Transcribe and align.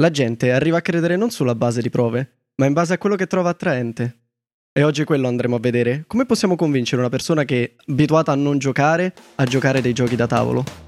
La 0.00 0.10
gente 0.10 0.52
arriva 0.52 0.76
a 0.76 0.80
credere 0.80 1.16
non 1.16 1.32
sulla 1.32 1.56
base 1.56 1.82
di 1.82 1.90
prove, 1.90 2.34
ma 2.60 2.66
in 2.66 2.72
base 2.72 2.94
a 2.94 2.98
quello 2.98 3.16
che 3.16 3.26
trova 3.26 3.48
attraente. 3.48 4.18
E 4.72 4.84
oggi 4.84 5.02
quello 5.02 5.26
andremo 5.26 5.56
a 5.56 5.58
vedere. 5.58 6.04
Come 6.06 6.24
possiamo 6.24 6.54
convincere 6.54 7.00
una 7.00 7.10
persona 7.10 7.42
che 7.42 7.74
abituata 7.84 8.30
a 8.30 8.36
non 8.36 8.58
giocare 8.58 9.12
a 9.34 9.44
giocare 9.44 9.80
dei 9.80 9.92
giochi 9.92 10.14
da 10.14 10.28
tavolo? 10.28 10.87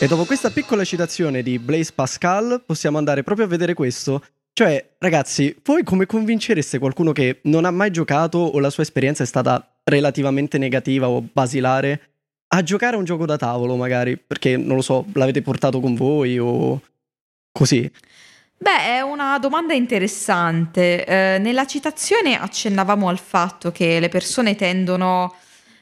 E 0.00 0.06
dopo 0.06 0.24
questa 0.26 0.50
piccola 0.50 0.84
citazione 0.84 1.42
di 1.42 1.58
Blaise 1.58 1.90
Pascal, 1.92 2.62
possiamo 2.64 2.98
andare 2.98 3.24
proprio 3.24 3.46
a 3.46 3.48
vedere 3.48 3.74
questo. 3.74 4.22
Cioè, 4.52 4.90
ragazzi, 4.98 5.56
voi 5.64 5.82
come 5.82 6.06
convincereste 6.06 6.78
qualcuno 6.78 7.10
che 7.10 7.40
non 7.44 7.64
ha 7.64 7.72
mai 7.72 7.90
giocato 7.90 8.38
o 8.38 8.60
la 8.60 8.70
sua 8.70 8.84
esperienza 8.84 9.24
è 9.24 9.26
stata 9.26 9.80
relativamente 9.82 10.56
negativa 10.56 11.08
o 11.08 11.20
basilare 11.20 12.10
a 12.46 12.62
giocare 12.62 12.94
a 12.94 12.98
un 13.00 13.06
gioco 13.06 13.26
da 13.26 13.36
tavolo, 13.36 13.74
magari? 13.74 14.16
Perché, 14.16 14.56
non 14.56 14.76
lo 14.76 14.82
so, 14.82 15.04
l'avete 15.14 15.42
portato 15.42 15.80
con 15.80 15.96
voi 15.96 16.38
o 16.38 16.80
così? 17.50 17.90
Beh, 18.56 18.98
è 18.98 19.00
una 19.00 19.36
domanda 19.40 19.74
interessante. 19.74 21.04
Eh, 21.04 21.38
nella 21.38 21.66
citazione 21.66 22.38
accennavamo 22.40 23.08
al 23.08 23.18
fatto 23.18 23.72
che 23.72 23.98
le 23.98 24.08
persone 24.08 24.54
tendono 24.54 25.34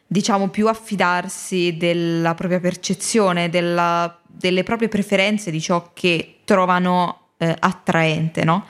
diciamo 0.06 0.48
più 0.48 0.68
affidarsi 0.68 1.76
della 1.76 2.34
propria 2.34 2.60
percezione, 2.60 3.48
della, 3.48 4.18
delle 4.26 4.62
proprie 4.62 4.88
preferenze 4.88 5.50
di 5.50 5.60
ciò 5.60 5.90
che 5.92 6.38
trovano 6.44 7.30
eh, 7.38 7.54
attraente, 7.58 8.44
no? 8.44 8.66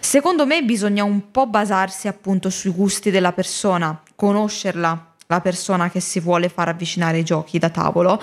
Secondo 0.00 0.46
me 0.46 0.62
bisogna 0.62 1.04
un 1.04 1.30
po' 1.30 1.46
basarsi 1.46 2.08
appunto 2.08 2.50
sui 2.50 2.70
gusti 2.70 3.10
della 3.10 3.32
persona, 3.32 4.00
conoscerla 4.14 5.08
la 5.30 5.40
persona 5.40 5.90
che 5.90 6.00
si 6.00 6.18
vuole 6.18 6.48
far 6.48 6.68
avvicinare 6.68 7.18
ai 7.18 7.24
giochi 7.24 7.58
da 7.58 7.70
tavolo, 7.70 8.20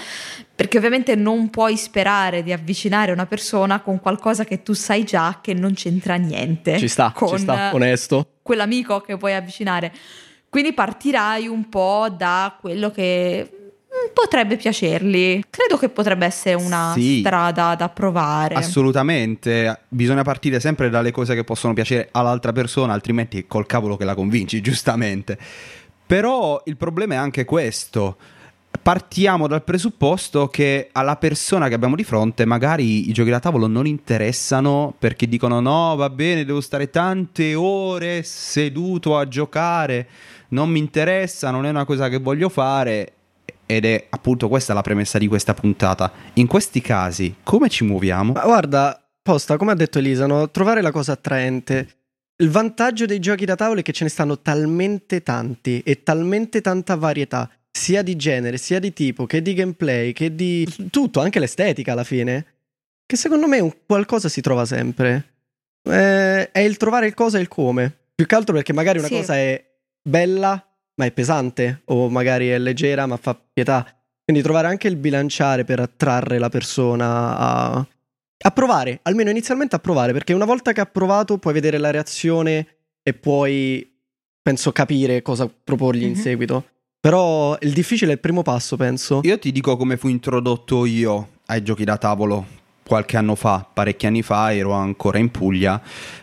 perché 0.53 0.77
ovviamente 0.77 1.15
non 1.15 1.49
puoi 1.49 1.77
sperare 1.77 2.43
di 2.43 2.51
avvicinare 2.51 3.13
una 3.13 3.25
persona 3.25 3.79
con 3.79 4.01
qualcosa 4.01 4.43
che 4.43 4.61
tu 4.61 4.73
sai 4.73 5.05
già 5.05 5.39
che 5.41 5.53
non 5.53 5.73
c'entra 5.73 6.15
niente. 6.15 6.77
Ci 6.77 6.89
sta, 6.89 7.13
con 7.15 7.29
ci 7.29 7.43
sta, 7.43 7.73
onesto. 7.73 8.27
Quell'amico 8.41 8.99
che 8.99 9.15
puoi 9.15 9.33
avvicinare. 9.33 9.93
Quindi 10.49 10.73
partirai 10.73 11.47
un 11.47 11.67
po' 11.69 12.07
da 12.15 12.57
quello 12.59 12.89
che 12.89 13.49
mm, 13.51 14.13
potrebbe 14.13 14.55
piacerli. 14.55 15.43
Credo 15.49 15.77
che 15.77 15.89
potrebbe 15.89 16.25
essere 16.25 16.55
una 16.55 16.93
sì, 16.93 17.19
strada 17.19 17.75
da 17.75 17.89
provare. 17.89 18.55
Assolutamente. 18.55 19.81
Bisogna 19.89 20.23
partire 20.23 20.59
sempre 20.59 20.89
dalle 20.89 21.11
cose 21.11 21.35
che 21.35 21.43
possono 21.43 21.73
piacere 21.73 22.09
all'altra 22.11 22.53
persona, 22.53 22.93
altrimenti 22.93 23.45
col 23.45 23.65
cavolo 23.65 23.97
che 23.97 24.05
la 24.05 24.15
convinci, 24.15 24.61
giustamente. 24.61 25.37
Però 26.05 26.61
il 26.65 26.77
problema 26.77 27.15
è 27.15 27.17
anche 27.17 27.43
questo. 27.43 28.15
Partiamo 28.81 29.47
dal 29.47 29.63
presupposto 29.63 30.47
che 30.47 30.87
alla 30.93 31.17
persona 31.17 31.67
che 31.67 31.73
abbiamo 31.73 31.95
di 31.95 32.05
fronte 32.05 32.45
magari 32.45 33.09
i 33.09 33.11
giochi 33.11 33.29
da 33.29 33.39
tavolo 33.39 33.67
non 33.67 33.85
interessano 33.85 34.95
perché 34.97 35.27
dicono 35.27 35.59
no, 35.59 35.95
va 35.97 36.09
bene, 36.09 36.45
devo 36.45 36.61
stare 36.61 36.89
tante 36.89 37.53
ore 37.53 38.23
seduto 38.23 39.17
a 39.17 39.27
giocare 39.27 40.07
non 40.49 40.69
mi 40.69 40.79
interessa, 40.79 41.51
non 41.51 41.65
è 41.65 41.69
una 41.69 41.85
cosa 41.85 42.09
che 42.09 42.17
voglio 42.17 42.49
fare 42.49 43.13
ed 43.65 43.83
è 43.85 44.07
appunto 44.09 44.47
questa 44.47 44.73
la 44.73 44.81
premessa 44.81 45.17
di 45.17 45.27
questa 45.27 45.53
puntata. 45.53 46.11
In 46.33 46.47
questi 46.47 46.81
casi, 46.81 47.35
come 47.43 47.69
ci 47.69 47.83
muoviamo? 47.83 48.31
Ma 48.31 48.43
guarda, 48.43 48.99
posta, 49.21 49.57
come 49.57 49.71
ha 49.73 49.75
detto 49.75 49.99
Elisa, 49.99 50.25
no? 50.25 50.49
trovare 50.49 50.81
la 50.81 50.91
cosa 50.91 51.11
attraente. 51.11 51.89
Il 52.37 52.49
vantaggio 52.49 53.05
dei 53.05 53.19
giochi 53.19 53.45
da 53.45 53.55
tavolo 53.55 53.81
è 53.81 53.83
che 53.83 53.91
ce 53.91 54.05
ne 54.05 54.09
stanno 54.09 54.39
talmente 54.39 55.21
tanti 55.21 55.81
e 55.81 56.01
talmente 56.03 56.61
tanta 56.61 56.95
varietà, 56.95 57.49
sia 57.69 58.01
di 58.03 58.15
genere, 58.15 58.57
sia 58.57 58.79
di 58.79 58.93
tipo, 58.93 59.25
che 59.25 59.41
di 59.41 59.53
gameplay, 59.53 60.13
che 60.13 60.33
di 60.33 60.67
tutto, 60.89 61.19
anche 61.19 61.39
l'estetica 61.39 61.91
alla 61.91 62.03
fine, 62.03 62.45
che 63.05 63.17
secondo 63.17 63.47
me 63.47 63.59
un 63.59 63.73
qualcosa 63.85 64.29
si 64.29 64.39
trova 64.39 64.65
sempre. 64.65 65.33
Eh, 65.83 66.51
è 66.51 66.59
il 66.59 66.77
trovare 66.77 67.07
il 67.07 67.13
cosa 67.13 67.37
e 67.37 67.41
il 67.41 67.47
come. 67.47 67.93
Più 68.15 68.25
che 68.25 68.35
altro 68.35 68.53
perché 68.53 68.71
magari 68.71 68.99
una 68.99 69.07
sì. 69.07 69.15
cosa 69.15 69.35
è 69.35 69.66
bella 70.07 70.61
ma 70.95 71.05
è 71.05 71.11
pesante 71.11 71.81
o 71.85 72.09
magari 72.09 72.47
è 72.47 72.57
leggera 72.57 73.05
ma 73.05 73.17
fa 73.17 73.39
pietà. 73.53 73.85
Quindi 74.23 74.43
trovare 74.43 74.67
anche 74.67 74.87
il 74.87 74.97
bilanciare 74.97 75.63
per 75.63 75.79
attrarre 75.79 76.37
la 76.37 76.49
persona 76.49 77.37
a, 77.37 77.75
a 77.77 78.51
provare, 78.51 78.99
almeno 79.03 79.29
inizialmente 79.29 79.75
a 79.75 79.79
provare, 79.79 80.11
perché 80.11 80.33
una 80.33 80.45
volta 80.45 80.73
che 80.73 80.81
ha 80.81 80.85
provato 80.85 81.37
puoi 81.37 81.53
vedere 81.53 81.77
la 81.77 81.91
reazione 81.91 82.67
e 83.01 83.13
puoi, 83.13 83.89
penso, 84.41 84.73
capire 84.73 85.21
cosa 85.21 85.47
proporgli 85.47 85.99
mm-hmm. 85.99 86.09
in 86.09 86.17
mhm. 86.17 86.21
seguito. 86.21 86.65
Però 86.99 87.57
il 87.61 87.71
difficile 87.71 88.11
è 88.11 88.13
il 88.15 88.19
primo 88.19 88.41
passo, 88.41 88.75
penso. 88.75 89.21
Io 89.23 89.39
ti 89.39 89.51
dico 89.53 89.77
come 89.77 89.95
fu 89.95 90.09
introdotto 90.09 90.85
io 90.85 91.35
ai 91.45 91.63
giochi 91.63 91.85
da 91.85 91.97
tavolo 91.97 92.56
qualche 92.87 93.17
anno 93.17 93.35
fa, 93.35 93.67
parecchi 93.71 94.07
anni 94.07 94.21
fa, 94.21 94.53
ero 94.53 94.71
ancora 94.71 95.17
in 95.19 95.29
Puglia. 95.29 95.79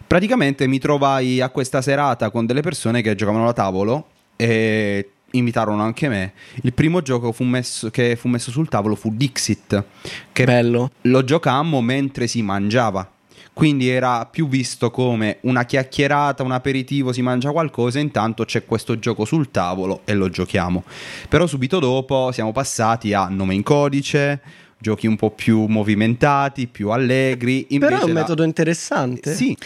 Praticamente 0.06 0.66
mi 0.66 0.78
trovai 0.78 1.41
a 1.41 1.50
questa 1.50 1.82
serata 1.82 2.30
con 2.30 2.47
delle 2.47 2.62
persone 2.62 3.02
che 3.02 3.14
giocavano 3.14 3.44
da 3.44 3.52
tavolo 3.52 4.06
e 4.36 5.10
invitarono 5.32 5.82
anche 5.82 6.08
me. 6.08 6.32
Il 6.62 6.72
primo 6.72 7.03
gioco 7.03 7.32
fu 7.32 7.44
messo, 7.44 7.91
che 7.91 8.16
fu 8.16 8.28
messo 8.28 8.50
sul 8.50 8.69
tavolo 8.69 8.94
fu 8.94 9.14
Dixit, 9.14 9.84
che 10.32 10.44
bello. 10.44 10.91
Lo 11.03 11.22
giocammo 11.22 11.80
mentre 11.80 12.26
si 12.26 12.42
mangiava. 12.42 13.08
Quindi 13.53 13.88
era 13.88 14.26
più 14.26 14.48
visto 14.48 14.91
come 14.91 15.38
una 15.42 15.64
chiacchierata, 15.64 16.42
un 16.42 16.50
aperitivo, 16.50 17.12
si 17.12 17.22
mangia 17.22 17.53
qualcosa, 17.53 18.00
intanto 18.00 18.44
c'è 18.44 18.64
questo 18.64 18.98
gioco 18.98 19.24
sul 19.24 19.53
tavolo 19.53 20.00
e 20.04 20.14
lo 20.14 20.28
giochiamo. 20.28 20.82
Però 21.28 21.47
subito 21.47 21.78
dopo 21.78 22.32
siamo 22.32 22.50
passati 22.50 23.12
a 23.12 23.28
nome 23.28 23.54
in 23.54 23.62
codice, 23.62 24.41
giochi 24.84 25.06
un 25.06 25.17
po' 25.17 25.31
più 25.31 25.65
movimentati, 25.65 26.67
più 26.67 26.91
allegri. 26.91 27.67
Però 27.78 28.00
è 28.00 28.05
un 28.05 28.12
la... 28.12 28.21
metodo 28.21 28.45
interessante. 28.45 29.34
Sì. 29.34 29.56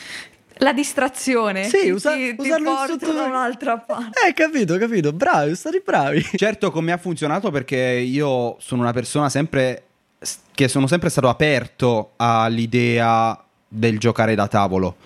La 0.61 0.73
distrazione. 0.73 1.65
Sì, 1.65 1.91
usa- 1.91 2.15
ti, 2.15 2.35
usarlo 2.39 2.71
ti 2.87 2.97
porta 2.99 3.13
da 3.13 3.25
un'altra 3.25 3.79
parte. 3.79 4.29
Eh, 4.29 4.33
capito, 4.33 4.77
capito. 4.79 5.13
Bravi, 5.13 5.57
stati 5.57 5.83
bravi. 5.85 6.25
Certo, 6.37 6.71
come 6.71 6.93
ha 6.93 6.97
funzionato 6.97 7.51
perché 7.51 7.77
io 7.77 8.57
sono 8.61 8.83
una 8.83 8.93
persona 8.93 9.29
sempre 9.29 9.83
che 10.55 10.69
sono 10.69 10.87
sempre 10.87 11.11
stato 11.11 11.29
aperto 11.29 12.13
all'idea 12.17 13.41
del 13.69 13.99
giocare 13.99 14.35
da 14.35 14.49
tavolo 14.49 14.97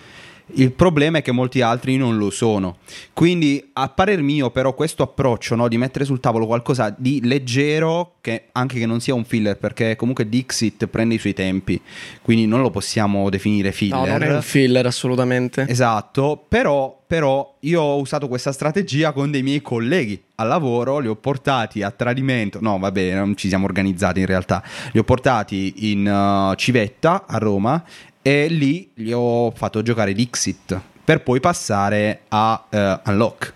il 0.55 0.71
problema 0.71 1.19
è 1.19 1.21
che 1.21 1.31
molti 1.31 1.61
altri 1.61 1.97
non 1.97 2.17
lo 2.17 2.29
sono. 2.29 2.77
Quindi, 3.13 3.71
a 3.73 3.89
parer 3.89 4.21
mio, 4.21 4.51
però, 4.51 4.73
questo 4.73 5.03
approccio 5.03 5.55
no, 5.55 5.67
di 5.67 5.77
mettere 5.77 6.05
sul 6.05 6.19
tavolo 6.19 6.45
qualcosa 6.45 6.93
di 6.95 7.21
leggero, 7.23 8.15
che 8.21 8.45
anche 8.51 8.79
che 8.79 8.85
non 8.85 8.99
sia 8.99 9.13
un 9.13 9.25
filler, 9.25 9.57
perché 9.57 9.95
comunque 9.95 10.27
Dixit 10.27 10.87
prende 10.87 11.15
i 11.15 11.17
suoi 11.17 11.33
tempi, 11.33 11.79
quindi 12.21 12.45
non 12.45 12.61
lo 12.61 12.69
possiamo 12.69 13.29
definire 13.29 13.71
filler. 13.71 13.99
No, 13.99 14.05
non 14.05 14.23
è 14.23 14.33
un 14.33 14.41
filler 14.41 14.85
assolutamente. 14.85 15.65
Esatto, 15.67 16.43
però, 16.47 17.01
però 17.05 17.57
io 17.61 17.81
ho 17.81 17.99
usato 17.99 18.27
questa 18.27 18.51
strategia 18.51 19.11
con 19.11 19.31
dei 19.31 19.43
miei 19.43 19.61
colleghi 19.61 20.21
al 20.35 20.47
lavoro, 20.47 20.99
li 20.99 21.07
ho 21.07 21.15
portati 21.15 21.81
a 21.81 21.91
tradimento, 21.91 22.59
no 22.61 22.77
vabbè, 22.77 23.15
non 23.15 23.35
ci 23.35 23.47
siamo 23.47 23.65
organizzati 23.65 24.19
in 24.19 24.25
realtà, 24.25 24.63
li 24.91 24.99
ho 24.99 25.03
portati 25.03 25.91
in 25.91 26.07
uh, 26.07 26.55
Civetta 26.55 27.25
a 27.27 27.37
Roma 27.37 27.83
e 28.23 28.47
lì 28.47 28.89
gli 28.95 29.11
ho 29.11 29.51
fatto 29.51 29.83
giocare 29.83 30.13
Dixit 30.13 30.81
per 31.03 31.21
poi 31.21 31.39
passare 31.41 32.21
a 32.29 32.65
uh, 32.69 33.09
Unlock 33.09 33.53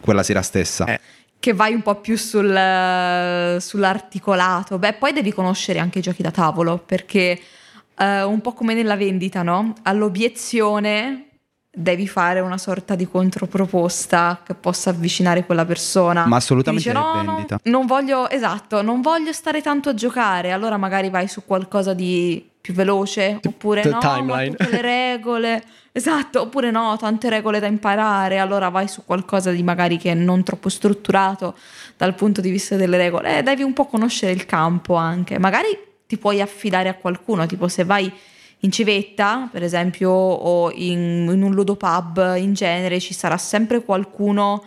quella 0.00 0.22
sera 0.22 0.42
stessa. 0.42 0.84
Eh. 0.84 1.00
Che 1.40 1.54
vai 1.54 1.74
un 1.74 1.82
po' 1.82 1.96
più 1.96 2.16
sul, 2.16 3.56
sull'articolato. 3.58 4.78
Beh, 4.78 4.92
poi 4.92 5.12
devi 5.12 5.32
conoscere 5.32 5.80
anche 5.80 5.98
i 5.98 6.02
giochi 6.02 6.22
da 6.22 6.30
tavolo 6.30 6.78
perché 6.78 7.40
uh, 7.96 8.04
un 8.04 8.40
po' 8.40 8.52
come 8.52 8.74
nella 8.74 8.96
vendita, 8.96 9.42
no? 9.42 9.72
All'obiezione 9.82 11.30
devi 11.74 12.06
fare 12.06 12.40
una 12.40 12.58
sorta 12.58 12.94
di 12.94 13.08
controproposta 13.08 14.42
che 14.44 14.54
possa 14.54 14.90
avvicinare 14.90 15.44
quella 15.44 15.64
persona. 15.64 16.26
Ma 16.26 16.36
assolutamente 16.36 16.90
dice, 16.90 16.96
no, 16.96 17.24
vendita. 17.24 17.58
No, 17.64 17.70
non 17.78 17.86
voglio, 17.86 18.28
esatto, 18.28 18.82
non 18.82 19.00
voglio 19.00 19.32
stare 19.32 19.62
tanto 19.62 19.88
a 19.88 19.94
giocare, 19.94 20.52
allora 20.52 20.76
magari 20.76 21.10
vai 21.10 21.26
su 21.26 21.44
qualcosa 21.44 21.94
di 21.94 22.51
più 22.62 22.72
veloce, 22.74 23.40
oppure 23.44 23.84
no, 23.84 23.98
timeline. 23.98 24.54
tutte 24.54 24.70
le 24.70 24.80
regole, 24.80 25.62
esatto, 25.90 26.42
oppure 26.42 26.70
no, 26.70 26.96
tante 26.96 27.28
regole 27.28 27.58
da 27.58 27.66
imparare, 27.66 28.38
allora 28.38 28.68
vai 28.68 28.86
su 28.86 29.04
qualcosa 29.04 29.50
di 29.50 29.64
magari 29.64 29.98
che 29.98 30.12
è 30.12 30.14
non 30.14 30.44
troppo 30.44 30.68
strutturato 30.68 31.56
dal 31.96 32.14
punto 32.14 32.40
di 32.40 32.50
vista 32.50 32.76
delle 32.76 32.96
regole, 32.96 33.38
eh, 33.38 33.42
devi 33.42 33.64
un 33.64 33.72
po' 33.72 33.86
conoscere 33.86 34.30
il 34.30 34.46
campo 34.46 34.94
anche, 34.94 35.40
magari 35.40 35.76
ti 36.06 36.16
puoi 36.18 36.40
affidare 36.40 36.88
a 36.88 36.94
qualcuno, 36.94 37.46
tipo 37.46 37.66
se 37.66 37.82
vai 37.82 38.10
in 38.60 38.70
civetta, 38.70 39.48
per 39.50 39.64
esempio, 39.64 40.10
o 40.10 40.70
in, 40.70 41.28
in 41.32 41.42
un 41.42 41.52
ludopub 41.52 42.36
in 42.36 42.52
genere, 42.54 43.00
ci 43.00 43.12
sarà 43.12 43.36
sempre 43.36 43.82
qualcuno 43.82 44.64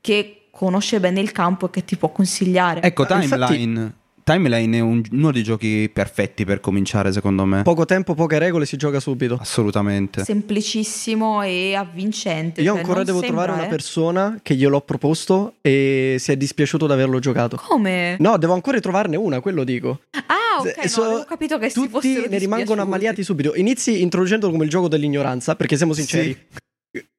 che 0.00 0.48
conosce 0.50 0.98
bene 0.98 1.20
il 1.20 1.30
campo 1.30 1.66
e 1.66 1.70
che 1.70 1.84
ti 1.84 1.96
può 1.96 2.08
consigliare. 2.08 2.82
Ecco, 2.82 3.06
timeline. 3.06 3.80
Infatti 3.80 4.04
Timeline 4.26 4.78
è 4.78 4.80
un- 4.80 5.04
uno 5.12 5.30
dei 5.30 5.44
giochi 5.44 5.88
perfetti 5.88 6.44
per 6.44 6.58
cominciare, 6.58 7.12
secondo 7.12 7.44
me. 7.44 7.62
Poco 7.62 7.84
tempo, 7.84 8.14
poche 8.14 8.40
regole, 8.40 8.66
si 8.66 8.76
gioca 8.76 8.98
subito. 8.98 9.38
Assolutamente. 9.40 10.24
Semplicissimo 10.24 11.42
e 11.42 11.76
avvincente. 11.76 12.60
Io 12.60 12.70
cioè, 12.70 12.78
ancora 12.78 12.96
non 12.96 13.04
devo 13.04 13.20
sembra, 13.20 13.42
trovare 13.42 13.60
una 13.60 13.68
eh. 13.68 13.70
persona 13.70 14.38
che 14.42 14.56
gliel'ho 14.56 14.80
proposto 14.80 15.54
e 15.60 16.16
si 16.18 16.32
è 16.32 16.36
dispiaciuto 16.36 16.88
di 16.88 16.92
averlo 16.92 17.20
giocato. 17.20 17.56
Come? 17.68 18.16
No, 18.18 18.36
devo 18.36 18.54
ancora 18.54 18.80
trovarne 18.80 19.14
una, 19.14 19.38
quello 19.38 19.62
dico. 19.62 20.00
Ah, 20.10 20.58
ok, 20.58 20.96
no, 20.96 21.02
avevo 21.04 21.24
capito 21.24 21.58
che 21.58 21.68
si 21.68 21.74
Tutti 21.74 21.88
fossero 21.90 22.14
ne 22.28 22.38
rimangono 22.38 22.56
dispiaciuti. 22.56 22.80
ammaliati 22.80 23.22
subito. 23.22 23.54
Inizi 23.54 24.02
introducendolo 24.02 24.50
come 24.50 24.64
il 24.64 24.70
gioco 24.70 24.88
dell'ignoranza, 24.88 25.54
perché 25.54 25.76
siamo 25.76 25.92
sinceri. 25.92 26.36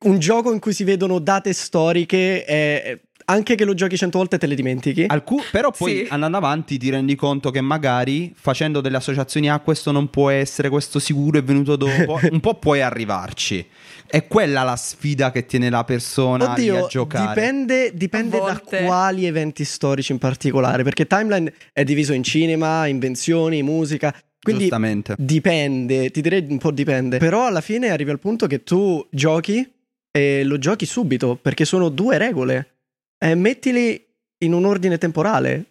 Un 0.05 0.19
gioco 0.19 0.51
in 0.53 0.59
cui 0.59 0.73
si 0.73 0.83
vedono 0.83 1.19
date 1.19 1.53
storiche, 1.53 2.45
eh, 2.45 3.01
anche 3.29 3.55
che 3.55 3.65
lo 3.65 3.73
giochi 3.73 3.97
cento 3.97 4.19
volte 4.19 4.37
te 4.37 4.47
le 4.47 4.55
dimentichi. 4.55 5.03
Alcu- 5.05 5.43
però 5.51 5.71
poi 5.71 5.97
Sì. 5.97 6.07
andando 6.09 6.37
avanti 6.37 6.77
ti 6.77 6.89
rendi 6.89 7.15
conto 7.15 7.51
che 7.51 7.59
magari 7.59 8.33
facendo 8.37 8.79
delle 8.79 8.95
associazioni 8.97 9.49
a 9.49 9.59
questo 9.59 9.91
non 9.91 10.09
può 10.09 10.29
essere, 10.29 10.69
questo 10.69 10.99
sicuro 10.99 11.37
è 11.37 11.43
venuto 11.43 11.75
dopo, 11.75 12.19
un 12.31 12.39
po' 12.39 12.53
puoi 12.55 12.81
arrivarci. 12.81 13.65
È 14.09 14.25
quella 14.27 14.63
la 14.63 14.77
sfida 14.77 15.31
che 15.31 15.45
tiene 15.45 15.69
la 15.69 15.83
persona 15.83 16.53
lì 16.55 16.69
a 16.69 16.75
Oddio, 16.75 16.87
giocare. 16.87 17.27
dipende, 17.27 17.91
dipende 17.93 18.37
A 18.37 18.45
da 18.45 18.59
quali 18.61 19.25
eventi 19.25 19.65
storici 19.65 20.13
in 20.13 20.17
particolare, 20.19 20.83
perché 20.83 21.05
Timeline 21.05 21.51
è 21.73 21.83
diviso 21.83 22.13
in 22.13 22.23
cinema, 22.23 22.87
invenzioni, 22.87 23.61
musica, 23.63 24.15
quindi 24.47 24.63
Giustamente. 24.69 25.15
dipende, 25.17 26.09
ti 26.09 26.21
direi 26.21 26.45
un 26.49 26.57
po' 26.57 26.71
dipende, 26.71 27.17
però 27.17 27.47
alla 27.47 27.59
fine 27.59 27.89
arrivi 27.89 28.11
al 28.11 28.19
punto 28.19 28.47
che 28.47 28.63
tu 28.63 29.05
giochi 29.09 29.69
e 30.09 30.43
lo 30.45 30.57
giochi 30.57 30.85
subito, 30.85 31.35
perché 31.35 31.65
sono 31.65 31.89
due 31.89 32.17
regole, 32.17 32.75
e 33.17 33.35
mettili 33.35 34.01
in 34.39 34.53
un 34.53 34.63
ordine 34.65 34.97
temporale, 34.97 35.65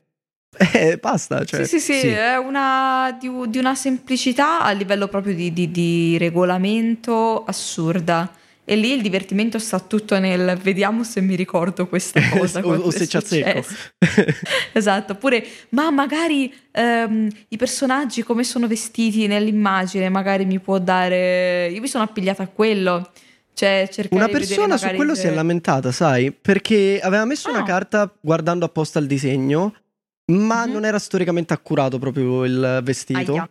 e 0.75 0.99
basta, 0.99 1.45
cioè... 1.45 1.65
Sì, 1.65 1.79
sì, 1.79 1.93
sì, 1.93 1.99
sì. 2.01 2.09
è 2.09 2.37
una, 2.37 3.17
di, 3.19 3.31
di 3.49 3.59
una 3.59 3.75
semplicità 3.75 4.61
a 4.61 4.73
livello 4.73 5.09
proprio 5.09 5.35
di, 5.35 5.53
di- 5.53 5.71
di 5.71 6.19
regolamento 6.19 7.45
assurda. 7.45 8.31
E 8.69 8.75
lì 8.75 8.93
il 8.93 9.01
divertimento 9.01 9.61
sta 9.61 9.79
tutto 9.79 10.19
nel 10.19 10.59
vediamo 10.61 11.05
se 11.05 11.21
mi 11.21 11.37
ricordo 11.37 11.87
questa 11.87 12.21
cosa. 12.37 12.61
o, 12.67 12.75
o 12.75 12.91
se 12.91 13.07
ci 13.07 13.17
azzecco. 13.17 13.63
successo." 13.63 13.91
Esatto, 14.73 15.13
oppure 15.13 15.47
ma 15.71 15.91
magari 15.91 16.53
ehm, 16.73 17.29
i 17.49 17.57
personaggi 17.57 18.23
come 18.25 18.43
sono 18.43 18.67
vestiti 18.67 19.27
nell'immagine, 19.29 20.09
magari 20.09 20.45
mi 20.45 20.59
può 20.59 20.79
dare... 20.79 21.69
Io 21.73 21.81
mi 21.81 21.87
sono 21.89 22.05
appigliata 22.05 22.43
a 22.43 22.49
quello. 22.49 23.11
Cioè, 23.55 23.89
Una 24.11 24.29
persona 24.29 24.77
su 24.77 24.87
quello 24.89 25.15
se- 25.15 25.21
si 25.23 25.27
è 25.29 25.31
lamentata, 25.31 25.91
sai? 25.93 26.31
Perché 26.33 27.01
aveva 27.03 27.25
messo 27.25 27.49
una 27.49 27.61
Ah. 27.61 27.65
carta 27.65 28.13
guardando 28.21 28.67
apposta 28.67 28.99
il 28.99 29.07
disegno, 29.07 29.75
ma 30.33 30.67
Mhm. 30.67 30.73
non 30.73 30.85
era 30.85 30.99
storicamente 30.99 31.55
accurato 31.55 31.99
proprio 31.99 32.45
il 32.45 32.81
vestito. 32.83 33.33
Aia. 33.33 33.49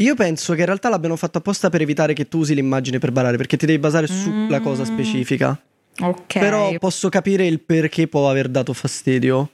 Io 0.00 0.14
penso 0.14 0.54
che 0.54 0.60
in 0.60 0.66
realtà 0.66 0.88
l'abbiano 0.88 1.16
fatto 1.16 1.38
apposta 1.38 1.68
per 1.68 1.82
evitare 1.82 2.14
che 2.14 2.26
tu 2.26 2.38
usi 2.38 2.54
l'immagine 2.54 2.98
per 2.98 3.12
barare, 3.12 3.36
perché 3.36 3.56
ti 3.58 3.66
devi 3.66 3.78
basare 3.78 4.06
sulla 4.06 4.60
cosa 4.60 4.82
Mm. 4.82 4.86
specifica. 4.86 5.60
Ok. 6.00 6.38
Però 6.38 6.72
posso 6.78 7.10
capire 7.10 7.46
il 7.46 7.60
perché 7.60 8.08
può 8.08 8.30
aver 8.30 8.48
dato 8.48 8.72
fastidio. 8.72 9.50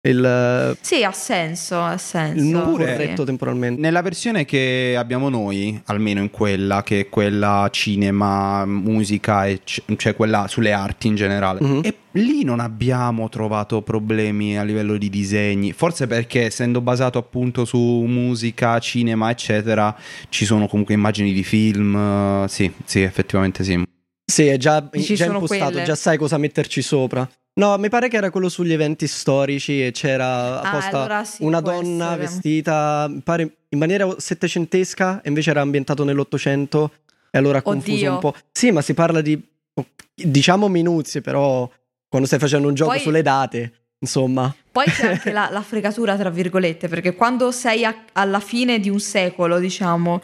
Il, 0.00 0.76
Sì, 0.80 1.02
ha 1.02 1.10
senso, 1.10 1.80
ha 1.82 1.96
senso. 1.98 2.44
il 2.44 2.62
Pure- 2.62 2.84
corretto 2.94 3.24
temporalmente. 3.24 3.80
Nella 3.80 4.00
versione 4.00 4.44
che 4.44 4.94
abbiamo 4.96 5.28
noi, 5.28 5.78
almeno 5.86 6.20
in 6.20 6.30
quella, 6.30 6.84
che 6.84 7.00
è 7.00 7.08
quella 7.08 7.68
cinema, 7.72 8.64
musica, 8.64 9.46
e 9.46 9.60
c- 9.64 9.82
cioè 9.96 10.14
quella 10.14 10.46
sulle 10.46 10.70
arti 10.72 11.08
in 11.08 11.16
generale, 11.16 11.60
Mhm. 11.60 11.80
e 11.82 11.94
lì 12.12 12.44
non 12.44 12.60
abbiamo 12.60 13.28
trovato 13.28 13.82
problemi 13.82 14.56
a 14.56 14.62
livello 14.62 14.96
di 14.96 15.10
disegni. 15.10 15.72
Forse 15.72 16.06
perché, 16.06 16.44
essendo 16.44 16.80
basato 16.80 17.18
appunto 17.18 17.64
su 17.64 17.78
musica, 18.06 18.78
cinema, 18.78 19.30
eccetera, 19.30 19.94
ci 20.28 20.44
sono 20.44 20.68
comunque 20.68 20.94
immagini 20.94 21.32
di 21.32 21.42
film. 21.42 21.96
eh, 22.44 22.48
Sì, 22.48 22.70
sì, 22.84 23.00
effettivamente 23.02 23.64
sì. 23.64 23.82
Sì, 24.30 24.46
è 24.46 24.58
già, 24.58 24.88
già 24.92 25.24
impostato, 25.26 25.70
quelle. 25.72 25.84
già 25.84 25.94
sai 25.96 26.16
cosa 26.18 26.38
metterci 26.38 26.82
sopra. 26.82 27.28
No, 27.58 27.76
mi 27.76 27.88
pare 27.88 28.08
che 28.08 28.16
era 28.16 28.30
quello 28.30 28.48
sugli 28.48 28.72
eventi 28.72 29.08
storici 29.08 29.84
e 29.84 29.90
c'era 29.90 30.60
apposta 30.60 30.90
Ah, 30.96 31.00
allora 31.00 31.24
sì, 31.24 31.42
una 31.42 31.60
donna 31.60 32.10
essere. 32.12 32.20
vestita, 32.20 33.10
pare 33.24 33.56
in 33.70 33.78
maniera 33.78 34.08
settecentesca 34.16 35.20
e 35.22 35.28
invece 35.28 35.50
era 35.50 35.60
ambientato 35.60 36.04
nell'Ottocento 36.04 36.92
e 37.30 37.36
allora 37.36 37.58
ha 37.58 37.62
confuso 37.62 37.96
Oddio. 37.96 38.12
un 38.12 38.18
po'. 38.20 38.34
Sì, 38.52 38.70
ma 38.70 38.80
si 38.80 38.94
parla 38.94 39.20
di 39.20 39.40
oh, 39.74 39.86
diciamo 40.14 40.68
minuzie, 40.68 41.20
però 41.20 41.68
quando 42.08 42.28
stai 42.28 42.38
facendo 42.38 42.68
un 42.68 42.74
gioco 42.74 42.92
Poi- 42.92 43.00
sulle 43.00 43.22
date, 43.22 43.72
insomma. 43.98 44.54
Poi 44.70 44.84
c'è 44.86 45.08
anche 45.18 45.32
la, 45.32 45.48
la 45.50 45.62
fregatura, 45.62 46.16
tra 46.16 46.30
virgolette, 46.30 46.86
perché 46.86 47.14
quando 47.16 47.50
sei 47.50 47.84
a- 47.84 48.04
alla 48.12 48.38
fine 48.40 48.78
di 48.78 48.88
un 48.88 49.00
secolo, 49.00 49.58
diciamo, 49.58 50.22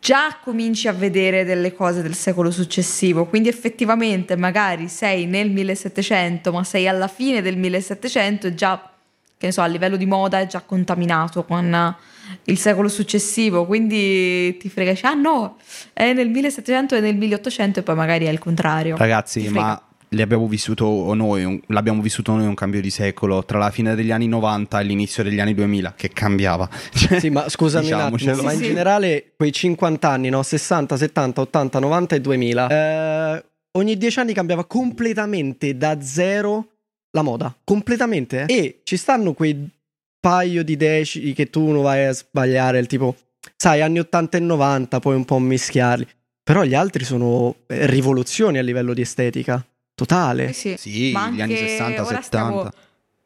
già 0.00 0.38
cominci 0.42 0.88
a 0.88 0.92
vedere 0.92 1.44
delle 1.44 1.74
cose 1.74 2.02
del 2.02 2.14
secolo 2.14 2.50
successivo. 2.50 3.26
Quindi 3.26 3.48
effettivamente 3.48 4.36
magari 4.36 4.88
sei 4.88 5.26
nel 5.26 5.50
1700, 5.50 6.52
ma 6.52 6.64
sei 6.64 6.88
alla 6.88 7.08
fine 7.08 7.42
del 7.42 7.56
1700 7.56 8.46
e 8.48 8.54
già, 8.54 8.90
che 9.36 9.46
ne 9.46 9.52
so, 9.52 9.62
a 9.62 9.66
livello 9.66 9.96
di 9.96 10.06
moda 10.06 10.40
è 10.40 10.46
già 10.46 10.60
contaminato 10.60 11.44
con 11.44 11.72
eh, 11.72 11.96
il 12.44 12.58
secolo 12.58 12.88
successivo. 12.88 13.66
Quindi 13.66 14.56
ti 14.56 14.68
frega, 14.68 14.92
dici, 14.92 15.06
ah 15.06 15.14
no, 15.14 15.56
è 15.92 16.12
nel 16.12 16.28
1700 16.28 16.96
e 16.96 17.00
nel 17.00 17.16
1800 17.16 17.80
e 17.80 17.82
poi 17.82 17.94
magari 17.94 18.26
è 18.26 18.30
il 18.30 18.38
contrario. 18.38 18.96
Ragazzi, 18.96 19.48
ma 19.48 19.80
li 20.10 20.22
abbiamo 20.22 20.46
vissuto 20.46 21.12
noi, 21.14 21.44
un- 21.44 21.60
l'abbiamo 21.68 22.00
vissuto 22.00 22.32
noi 22.34 22.46
un 22.46 22.54
cambio 22.54 22.80
di 22.80 22.90
secolo 22.90 23.44
tra 23.44 23.58
la 23.58 23.70
fine 23.70 23.94
degli 23.94 24.10
anni 24.12 24.28
90 24.28 24.80
e 24.80 24.84
l'inizio 24.84 25.22
degli 25.22 25.40
anni 25.40 25.54
2000 25.54 25.94
che 25.96 26.10
cambiava. 26.10 26.68
Cioè, 26.94 27.18
Sì, 27.20 27.30
ma 27.30 27.48
scusami 27.48 27.90
un 27.92 28.00
attimo, 28.00 28.42
ma 28.42 28.50
Sì, 28.50 28.56
in 28.56 28.62
generale 28.62 29.32
quei 29.36 29.52
50 29.52 30.08
anni, 30.08 30.28
no? 30.28 30.42
60, 30.42 30.96
70, 30.96 31.40
80, 31.40 31.78
90 31.78 32.14
e 32.16 32.20
2000. 32.20 32.68
eh, 33.36 33.44
ogni 33.78 33.96
10 33.96 34.18
anni 34.20 34.32
cambiava 34.32 34.64
completamente 34.64 35.76
da 35.76 36.00
zero 36.00 36.68
la 37.10 37.22
moda, 37.22 37.54
completamente. 37.64 38.44
eh. 38.46 38.54
E 38.54 38.80
ci 38.84 38.96
stanno 38.96 39.32
quei 39.32 39.68
paio 40.20 40.62
di 40.64 40.76
decimi 40.76 41.32
che 41.32 41.50
tu 41.50 41.70
non 41.70 41.82
vai 41.82 42.04
a 42.06 42.12
sbagliare, 42.12 42.78
il 42.78 42.86
tipo, 42.86 43.14
sai, 43.56 43.80
anni 43.82 43.98
80 44.00 44.36
e 44.36 44.40
90, 44.40 44.98
poi 45.00 45.14
un 45.14 45.24
po' 45.24 45.38
mischiarli. 45.38 46.06
Però 46.42 46.62
gli 46.64 46.74
altri 46.74 47.04
sono 47.04 47.54
eh, 47.66 47.86
rivoluzioni 47.86 48.58
a 48.58 48.62
livello 48.62 48.92
di 48.94 49.00
estetica, 49.02 49.64
totale. 49.96 50.52
Sì. 50.52 50.76
Sì, 50.78 51.10
Ma 51.12 51.28
gli 51.30 51.40
anni 51.40 51.54
anche 51.54 51.56
60, 51.56 52.02
ora 52.02 52.20
70. 52.22 52.22
stiamo- 52.22 52.70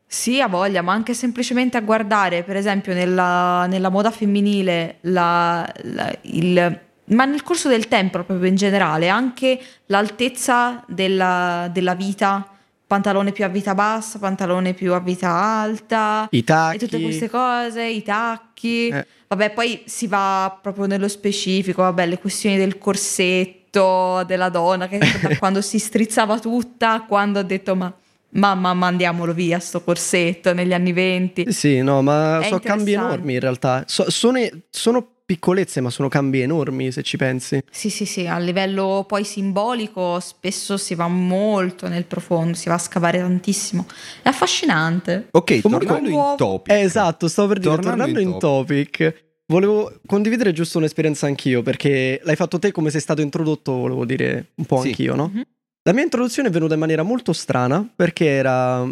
Sì, 0.06 0.40
ha 0.40 0.48
voglia, 0.48 0.80
ma 0.82 0.92
anche 0.92 1.12
semplicemente 1.14 1.76
a 1.76 1.80
guardare, 1.82 2.42
per 2.42 2.56
esempio, 2.56 2.94
nella, 2.94 3.66
nella 3.66 3.90
moda 3.90 4.10
femminile, 4.10 4.96
la- 5.02 5.70
la- 5.82 6.12
il- 6.22 6.80
ma 7.10 7.24
nel 7.26 7.42
corso 7.42 7.68
del 7.68 7.86
tempo, 7.88 8.22
proprio 8.24 8.48
in 8.48 8.56
generale, 8.56 9.08
anche 9.08 9.60
l'altezza 9.86 10.82
della, 10.88 11.68
della 11.72 11.94
vita, 11.94 12.48
pantalone 12.86 13.30
più 13.30 13.44
a 13.44 13.48
vita 13.48 13.74
bassa, 13.74 14.18
pantalone 14.18 14.74
più 14.74 14.92
a 14.94 15.00
vita 15.00 15.28
alta, 15.30 16.26
I 16.30 16.38
e 16.38 16.44
tacchi. 16.44 16.78
tutte 16.78 17.00
queste 17.00 17.28
cose, 17.30 17.84
i 17.84 18.02
tacchi. 18.02 18.88
Eh. 18.88 19.06
Vabbè, 19.28 19.50
poi 19.52 19.82
si 19.86 20.08
va 20.08 20.58
proprio 20.60 20.86
nello 20.86 21.06
specifico, 21.06 21.82
vabbè, 21.82 22.06
le 22.06 22.18
questioni 22.18 22.56
del 22.56 22.78
corsetto 22.78 23.58
della 23.70 24.48
donna, 24.48 24.88
che 24.88 24.98
da 24.98 25.36
quando 25.38 25.60
si 25.60 25.78
strizzava 25.78 26.38
tutta, 26.38 27.04
quando 27.06 27.38
ha 27.38 27.42
detto 27.42 27.74
ma 27.76 27.92
mamma 28.32 28.74
mandiamolo 28.74 29.32
via 29.34 29.58
sto 29.58 29.82
corsetto 29.82 30.52
negli 30.52 30.72
anni 30.72 30.92
venti. 30.92 31.52
Sì, 31.52 31.80
no, 31.82 32.02
ma 32.02 32.40
È 32.40 32.44
sono 32.44 32.60
cambi 32.60 32.92
enormi 32.92 33.34
in 33.34 33.40
realtà. 33.40 33.84
So- 33.86 34.10
sono, 34.10 34.38
sono 34.70 35.06
piccolezze, 35.24 35.80
ma 35.80 35.90
sono 35.90 36.08
cambi 36.08 36.40
enormi 36.40 36.90
se 36.90 37.02
ci 37.02 37.16
pensi. 37.16 37.62
Sì, 37.70 37.88
sì, 37.90 38.04
sì, 38.04 38.26
a 38.26 38.38
livello 38.38 39.04
poi 39.06 39.24
simbolico 39.24 40.18
spesso 40.20 40.76
si 40.76 40.94
va 40.96 41.06
molto 41.06 41.86
nel 41.88 42.04
profondo, 42.04 42.56
si 42.56 42.68
va 42.68 42.74
a 42.74 42.78
scavare 42.78 43.18
tantissimo. 43.18 43.86
È 44.22 44.28
affascinante. 44.28 45.28
Ok, 45.32 45.60
Comunque- 45.60 45.86
tornando 45.86 46.10
in 46.10 46.34
topic. 46.36 46.72
Eh, 46.74 46.80
esatto, 46.80 47.28
stavo 47.28 47.48
per 47.48 47.58
dire, 47.58 47.74
Tornando 47.74 47.98
tornando, 47.98 48.20
in 48.20 48.28
in 48.28 48.38
topic, 48.38 49.24
volevo 49.50 49.92
condividere 50.06 50.52
giusto 50.52 50.78
un'esperienza 50.78 51.26
anch'io, 51.26 51.62
perché 51.62 52.20
l'hai 52.24 52.36
fatto 52.36 52.58
te 52.58 52.72
come 52.72 52.90
sei 52.90 53.00
stato 53.00 53.20
introdotto, 53.20 53.72
volevo 53.72 54.04
dire 54.04 54.52
un 54.54 54.64
po' 54.64 54.80
Sì. 54.80 54.88
anch'io, 54.88 55.14
no? 55.14 55.30
Mhm. 55.32 55.42
La 55.82 55.92
mia 55.92 56.02
introduzione 56.04 56.48
è 56.48 56.52
venuta 56.52 56.74
in 56.74 56.80
maniera 56.80 57.02
molto 57.02 57.32
strana, 57.32 57.86
perché 57.94 58.26
era... 58.26 58.88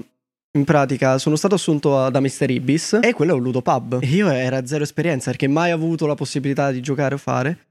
In 0.56 0.64
pratica 0.64 1.18
sono 1.18 1.36
stato 1.36 1.54
assunto 1.56 2.08
da 2.08 2.20
Mr. 2.20 2.50
Ibis 2.50 2.98
e 3.02 3.12
quello 3.12 3.32
è 3.32 3.34
un 3.34 3.42
ludopub. 3.42 3.98
E 4.02 4.06
io 4.06 4.28
era 4.30 4.66
zero 4.66 4.82
esperienza 4.82 5.30
perché 5.30 5.46
mai 5.46 5.70
avuto 5.70 6.06
la 6.06 6.14
possibilità 6.14 6.72
di 6.72 6.80
giocare 6.80 7.14
o 7.14 7.18
fare. 7.18 7.66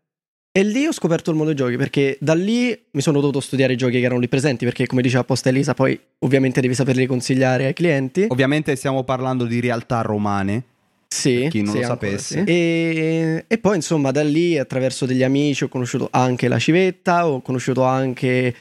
E 0.52 0.64
lì 0.64 0.86
ho 0.86 0.92
scoperto 0.94 1.32
il 1.32 1.38
mondo 1.38 1.52
dei 1.54 1.62
giochi 1.62 1.76
perché 1.76 2.18
da 2.22 2.34
lì 2.36 2.80
mi 2.92 3.02
sono 3.02 3.20
dovuto 3.20 3.40
studiare 3.42 3.74
i 3.74 3.78
giochi 3.78 3.94
che 4.00 4.06
erano 4.06 4.20
lì 4.20 4.28
presenti 4.30 4.64
perché 4.64 4.86
come 4.86 5.02
diceva 5.02 5.22
apposta 5.22 5.50
Elisa 5.50 5.74
poi 5.74 6.00
ovviamente 6.20 6.62
devi 6.62 6.76
saperli 6.76 7.08
consigliare 7.08 7.66
ai 7.66 7.74
clienti. 7.74 8.28
Ovviamente 8.30 8.76
stiamo 8.76 9.04
parlando 9.04 9.46
di 9.46 9.60
realtà 9.60 10.02
romane. 10.02 10.64
Sì, 11.08 11.40
Per 11.42 11.48
chi 11.50 11.62
non 11.62 11.74
sì, 11.76 11.82
lo 11.82 11.88
ancora 11.92 12.10
sapesse. 12.12 12.38
sì. 12.40 12.44
E, 12.52 13.46
e 13.48 13.58
poi 13.60 13.76
insomma 13.78 14.12
da 14.12 14.24
lì 14.24 14.58
attraverso 14.58 15.06
degli 15.06 15.24
amici 15.24 15.64
ho 15.64 15.68
conosciuto 15.70 16.08
anche 16.12 16.48
la 16.48 16.60
civetta, 16.60 17.28
ho 17.28 17.42
conosciuto 17.42 17.84
anche 17.84 18.56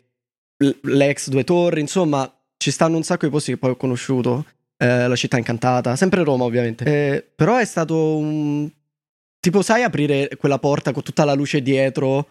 l'ex 0.82 1.28
Due 1.28 1.44
Torri, 1.44 1.80
insomma 1.80 2.30
ci 2.56 2.70
stanno 2.70 2.96
un 2.96 3.02
sacco 3.02 3.26
di 3.26 3.32
posti 3.32 3.52
che 3.52 3.58
poi 3.58 3.70
ho 3.70 3.76
conosciuto. 3.76 4.44
eh, 4.78 5.08
La 5.08 5.16
città 5.16 5.36
incantata, 5.38 5.96
sempre 5.96 6.22
Roma 6.24 6.44
ovviamente. 6.44 6.84
Eh, 6.84 7.24
però 7.34 7.56
è 7.56 7.64
stato 7.64 8.16
un... 8.16 8.70
Tipo, 9.40 9.62
sai 9.62 9.82
aprire 9.82 10.28
quella 10.38 10.58
porta 10.58 10.92
con 10.92 11.02
tutta 11.02 11.24
la 11.24 11.34
luce 11.34 11.62
dietro 11.62 12.28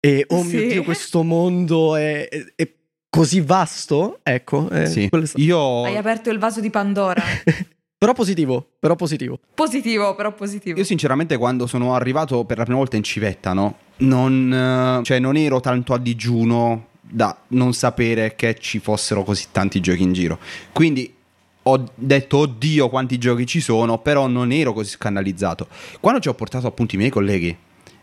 e 0.00 0.24
oh 0.28 0.42
Sì. 0.42 0.56
mio 0.56 0.66
Dio, 0.68 0.82
questo 0.84 1.22
mondo 1.22 1.96
è, 1.96 2.28
è- 2.28 2.44
è 2.54 2.70
così 3.08 3.40
vasto? 3.40 4.20
Ecco, 4.22 4.68
eh, 4.70 4.86
Sì. 4.86 5.08
quello 5.08 5.24
è 5.24 5.26
stato- 5.26 5.42
Io, 5.42 5.84
Hai 5.84 5.96
aperto 5.96 6.30
il 6.30 6.38
vaso 6.38 6.60
di 6.60 6.70
Pandora. 6.70 7.22
però 8.00 8.14
positivo, 8.14 8.66
però 8.78 8.96
positivo. 8.96 9.38
positivo, 9.52 10.14
però 10.14 10.32
positivo. 10.32 10.78
io 10.78 10.84
sinceramente 10.84 11.36
quando 11.36 11.66
sono 11.66 11.94
arrivato 11.94 12.46
per 12.46 12.56
la 12.56 12.64
prima 12.64 12.78
volta 12.78 12.96
in 12.96 13.02
civetta, 13.02 13.52
no? 13.52 13.76
Non, 13.98 14.50
eh, 14.50 15.04
cioè, 15.04 15.18
non 15.18 15.36
ero 15.36 15.60
tanto 15.60 15.92
a 15.92 15.98
digiuno 15.98 16.86
da 16.98 17.36
non 17.48 17.74
sapere 17.74 18.34
che 18.36 18.56
ci 18.58 18.78
fossero 18.78 19.22
così 19.22 19.48
tanti 19.52 19.80
giochi 19.80 20.02
in 20.02 20.14
giro. 20.14 20.38
Quindi 20.72 21.12
ho 21.62 21.84
detto, 21.94 22.38
oddio, 22.38 22.88
quanti 22.88 23.18
giochi 23.18 23.44
ci 23.44 23.60
sono, 23.60 23.98
però 23.98 24.28
non 24.28 24.50
ero 24.50 24.72
così 24.72 24.88
scandalizzato. 24.92 25.68
Quando 26.00 26.20
ci 26.20 26.28
ho 26.28 26.34
portato 26.34 26.66
appunto 26.66 26.94
i 26.94 26.98
miei 26.98 27.10
colleghi, 27.10 27.54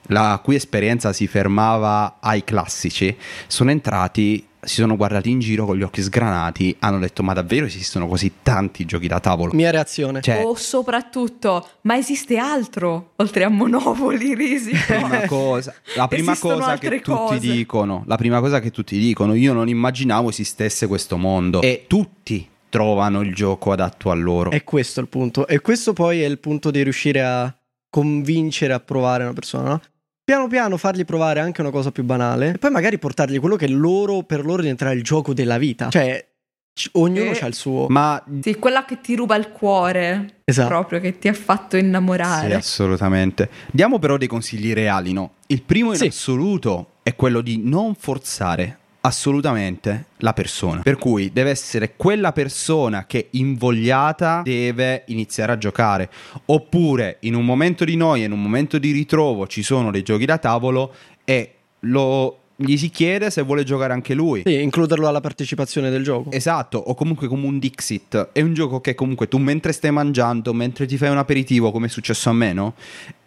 la 0.07 0.39
cui 0.43 0.55
esperienza 0.55 1.13
si 1.13 1.27
fermava 1.27 2.17
ai 2.19 2.43
classici, 2.43 3.15
sono 3.47 3.71
entrati, 3.71 4.45
si 4.59 4.75
sono 4.81 4.95
guardati 4.97 5.29
in 5.29 5.39
giro 5.39 5.65
con 5.65 5.77
gli 5.77 5.83
occhi 5.83 6.01
sgranati, 6.01 6.75
hanno 6.79 6.99
detto, 6.99 7.23
ma 7.23 7.33
davvero 7.33 7.65
esistono 7.65 8.07
così 8.07 8.33
tanti 8.43 8.85
giochi 8.85 9.07
da 9.07 9.19
tavolo? 9.19 9.53
Mia 9.53 9.71
reazione. 9.71 10.21
Cioè, 10.21 10.43
O 10.43 10.55
soprattutto, 10.55 11.67
ma 11.81 11.95
esiste 11.97 12.37
altro 12.37 13.11
oltre 13.17 13.43
a 13.43 13.49
Monopoli, 13.49 14.33
Risico? 14.33 14.77
prima 14.87 15.25
cosa, 15.27 15.73
la 15.95 16.07
prima 16.07 16.31
Esistono 16.31 16.55
cosa 16.55 16.71
altre 16.71 16.89
che 16.89 17.01
tutti 17.01 17.17
cose. 17.17 17.39
dicono, 17.39 18.03
la 18.07 18.17
prima 18.17 18.39
cosa 18.39 18.59
che 18.59 18.71
tutti 18.71 18.97
dicono, 18.97 19.33
io 19.35 19.53
non 19.53 19.69
immaginavo 19.69 20.29
esistesse 20.29 20.87
questo 20.87 21.17
mondo 21.17 21.61
e 21.61 21.85
tutti 21.87 22.47
trovano 22.69 23.21
il 23.21 23.33
gioco 23.33 23.71
adatto 23.71 24.11
a 24.11 24.13
loro. 24.15 24.51
È 24.51 24.63
questo 24.63 24.99
il 24.99 25.07
punto. 25.07 25.47
E 25.47 25.61
questo 25.61 25.93
poi 25.93 26.21
è 26.21 26.25
il 26.25 26.39
punto 26.39 26.71
di 26.71 26.83
riuscire 26.83 27.23
a 27.23 27.55
convincere 27.89 28.73
a 28.73 28.79
provare 28.79 29.23
una 29.23 29.33
persona, 29.33 29.69
no? 29.69 29.81
Piano 30.29 30.47
piano 30.49 30.75
fargli 30.75 31.05
provare 31.05 31.39
anche 31.39 31.61
una 31.61 31.69
cosa 31.69 31.89
più 31.89 32.03
banale 32.03 32.49
e 32.55 32.57
poi 32.57 32.69
magari 32.69 32.99
portargli 32.99 33.39
quello 33.39 33.55
che 33.55 33.69
loro, 33.69 34.23
per 34.23 34.43
loro 34.43 34.61
diventerà 34.61 34.91
il 34.91 35.01
gioco 35.01 35.33
della 35.33 35.57
vita. 35.57 35.87
Cioè, 35.87 36.27
c- 36.73 36.89
ognuno 36.95 37.31
Eh. 37.31 37.39
ha 37.41 37.45
il 37.47 37.53
suo. 37.53 37.85
Ma 37.87 38.21
Sì, 38.41 38.55
quella 38.57 38.83
che 38.83 38.99
ti 38.99 39.15
ruba 39.15 39.37
il 39.37 39.51
cuore, 39.53 40.41
Esatto. 40.43 40.67
proprio 40.67 40.99
che 40.99 41.17
ti 41.17 41.29
ha 41.29 41.33
fatto 41.33 41.77
Sì, 41.77 41.83
innamorare. 41.85 42.53
assolutamente. 42.55 43.49
Diamo 43.71 43.99
però 43.99 44.17
dei 44.17 44.27
consigli 44.27 44.73
reali, 44.73 45.13
no? 45.13 45.35
Il 45.47 45.61
primo 45.61 45.91
in 45.91 45.97
Sì. 45.97 46.07
assoluto 46.07 46.95
è 47.03 47.15
quello 47.15 47.39
di 47.39 47.61
non 47.63 47.95
forzare 47.95 48.79
assolutamente 49.01 50.05
la 50.17 50.33
persona. 50.33 50.81
Per 50.81 50.97
cui 50.97 51.31
deve 51.31 51.49
essere 51.49 51.93
quella 51.95 52.31
persona 52.31 53.05
che 53.05 53.27
invogliata 53.31 54.41
deve 54.43 55.03
iniziare 55.07 55.51
a 55.53 55.57
giocare. 55.57 56.09
Oppure 56.45 57.17
in 57.21 57.35
un 57.35 57.45
momento 57.45 57.85
di 57.85 57.95
noia, 57.95 58.25
in 58.25 58.31
un 58.31 58.41
momento 58.41 58.77
di 58.77 58.91
ritrovo 58.91 59.47
ci 59.47 59.63
sono 59.63 59.91
dei 59.91 60.03
giochi 60.03 60.25
da 60.25 60.37
tavolo 60.37 60.93
e 61.23 61.53
lo- 61.81 62.39
gli 62.59 62.75
si 62.75 62.89
chiede 62.89 63.29
se 63.29 63.43
vuole 63.43 63.63
giocare 63.63 63.93
anche 63.93 64.15
lui. 64.15 64.41
Sì, 64.43 64.61
includerlo 64.61 65.07
alla 65.07 65.21
partecipazione 65.21 65.91
del 65.91 66.03
gioco. 66.03 66.31
Esatto, 66.31 66.79
o 66.79 66.95
comunque 66.95 67.27
come 67.27 67.45
un 67.45 67.59
Dixit. 67.59 68.29
È 68.31 68.41
un 68.41 68.53
gioco 68.53 68.81
che 68.81 68.95
comunque 68.95 69.27
tu 69.27 69.37
mentre 69.37 69.71
stai 69.73 69.91
mangiando, 69.91 70.53
mentre 70.53 70.87
ti 70.87 70.97
fai 70.97 71.09
un 71.09 71.17
aperitivo, 71.17 71.71
come 71.71 71.85
è 71.85 71.89
successo 71.89 72.29
a 72.29 72.33
me, 72.33 72.53
no? 72.53 72.73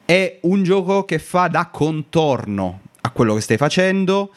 È 0.05 0.39
un 0.43 0.65
gioco 0.65 1.05
che 1.05 1.21
fa 1.21 1.47
da 1.47 1.69
contorno 1.69 2.81
a 3.03 3.11
quello 3.11 3.35
che 3.35 3.41
stai 3.41 3.57
facendo. 3.57 4.33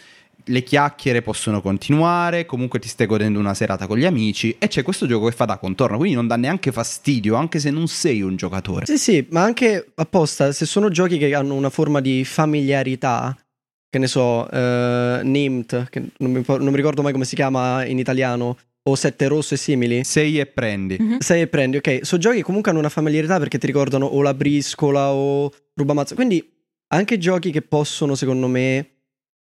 Le 0.46 0.64
chiacchiere 0.64 1.22
possono 1.22 1.62
continuare, 1.62 2.46
comunque 2.46 2.80
ti 2.80 2.88
stai 2.88 3.08
godendo 3.08 3.40
una 3.40 3.54
serata 3.54 3.88
con 3.88 3.98
gli 3.98 4.06
amici 4.06 4.56
e 4.60 4.68
c'è 4.68 4.84
questo 4.84 5.08
gioco 5.08 5.28
che 5.28 5.36
fa 5.36 5.46
da 5.46 5.58
contorno, 5.58 5.98
quindi 5.98 6.16
non 6.16 6.28
dà 6.28 6.36
neanche 6.36 6.72
fastidio, 6.72 7.36
anche 7.36 7.60
se 7.60 7.70
non 7.70 7.88
sei 7.88 8.22
un 8.22 8.36
giocatore. 8.36 8.86
Sì, 8.86 8.98
sì, 8.98 9.28
ma 9.30 9.44
anche 9.44 9.92
apposta, 9.96 10.52
se 10.52 10.66
sono 10.66 10.90
giochi 10.90 11.18
che 11.18 11.34
hanno 11.34 11.54
una 11.54 11.70
forma 11.70 12.02
di 12.02 12.26
familiarità, 12.26 13.38
che 13.90 14.00
ne 14.00 14.08
so, 14.08 14.50
eh, 14.50 15.22
Nimt, 15.24 15.90
che 15.90 16.04
non 16.18 16.32
mi, 16.32 16.44
non 16.46 16.68
mi 16.68 16.76
ricordo 16.76 17.02
mai 17.02 17.12
come 17.12 17.26
si 17.26 17.36
chiama 17.36 17.86
in 17.86 18.00
italiano, 18.00 18.58
o 18.86 18.96
Sette 18.96 19.28
Rosso 19.28 19.54
e 19.54 19.58
simili. 19.58 20.04
Sei 20.04 20.40
e 20.40 20.46
prendi. 20.46 20.98
Mhm. 21.00 21.20
Sei 21.20 21.42
e 21.42 21.48
prendi, 21.48 21.78
ok. 21.78 22.00
Sono 22.02 22.22
giochi 22.22 22.38
che 22.38 22.44
comunque 22.44 22.72
hanno 22.72 22.80
una 22.80 22.90
familiarità 22.90 23.40
perché 23.40 23.58
ti 23.58 23.66
ricordano 23.66 24.06
o 24.06 24.22
la 24.22 24.34
briscola 24.34 25.12
o 25.12 25.52
rubamazzo. 25.74 26.16
Quindi 26.16 26.46
anche 26.88 27.18
giochi 27.18 27.52
che 27.52 27.62
possono, 27.62 28.16
secondo 28.16 28.48
me, 28.48 28.93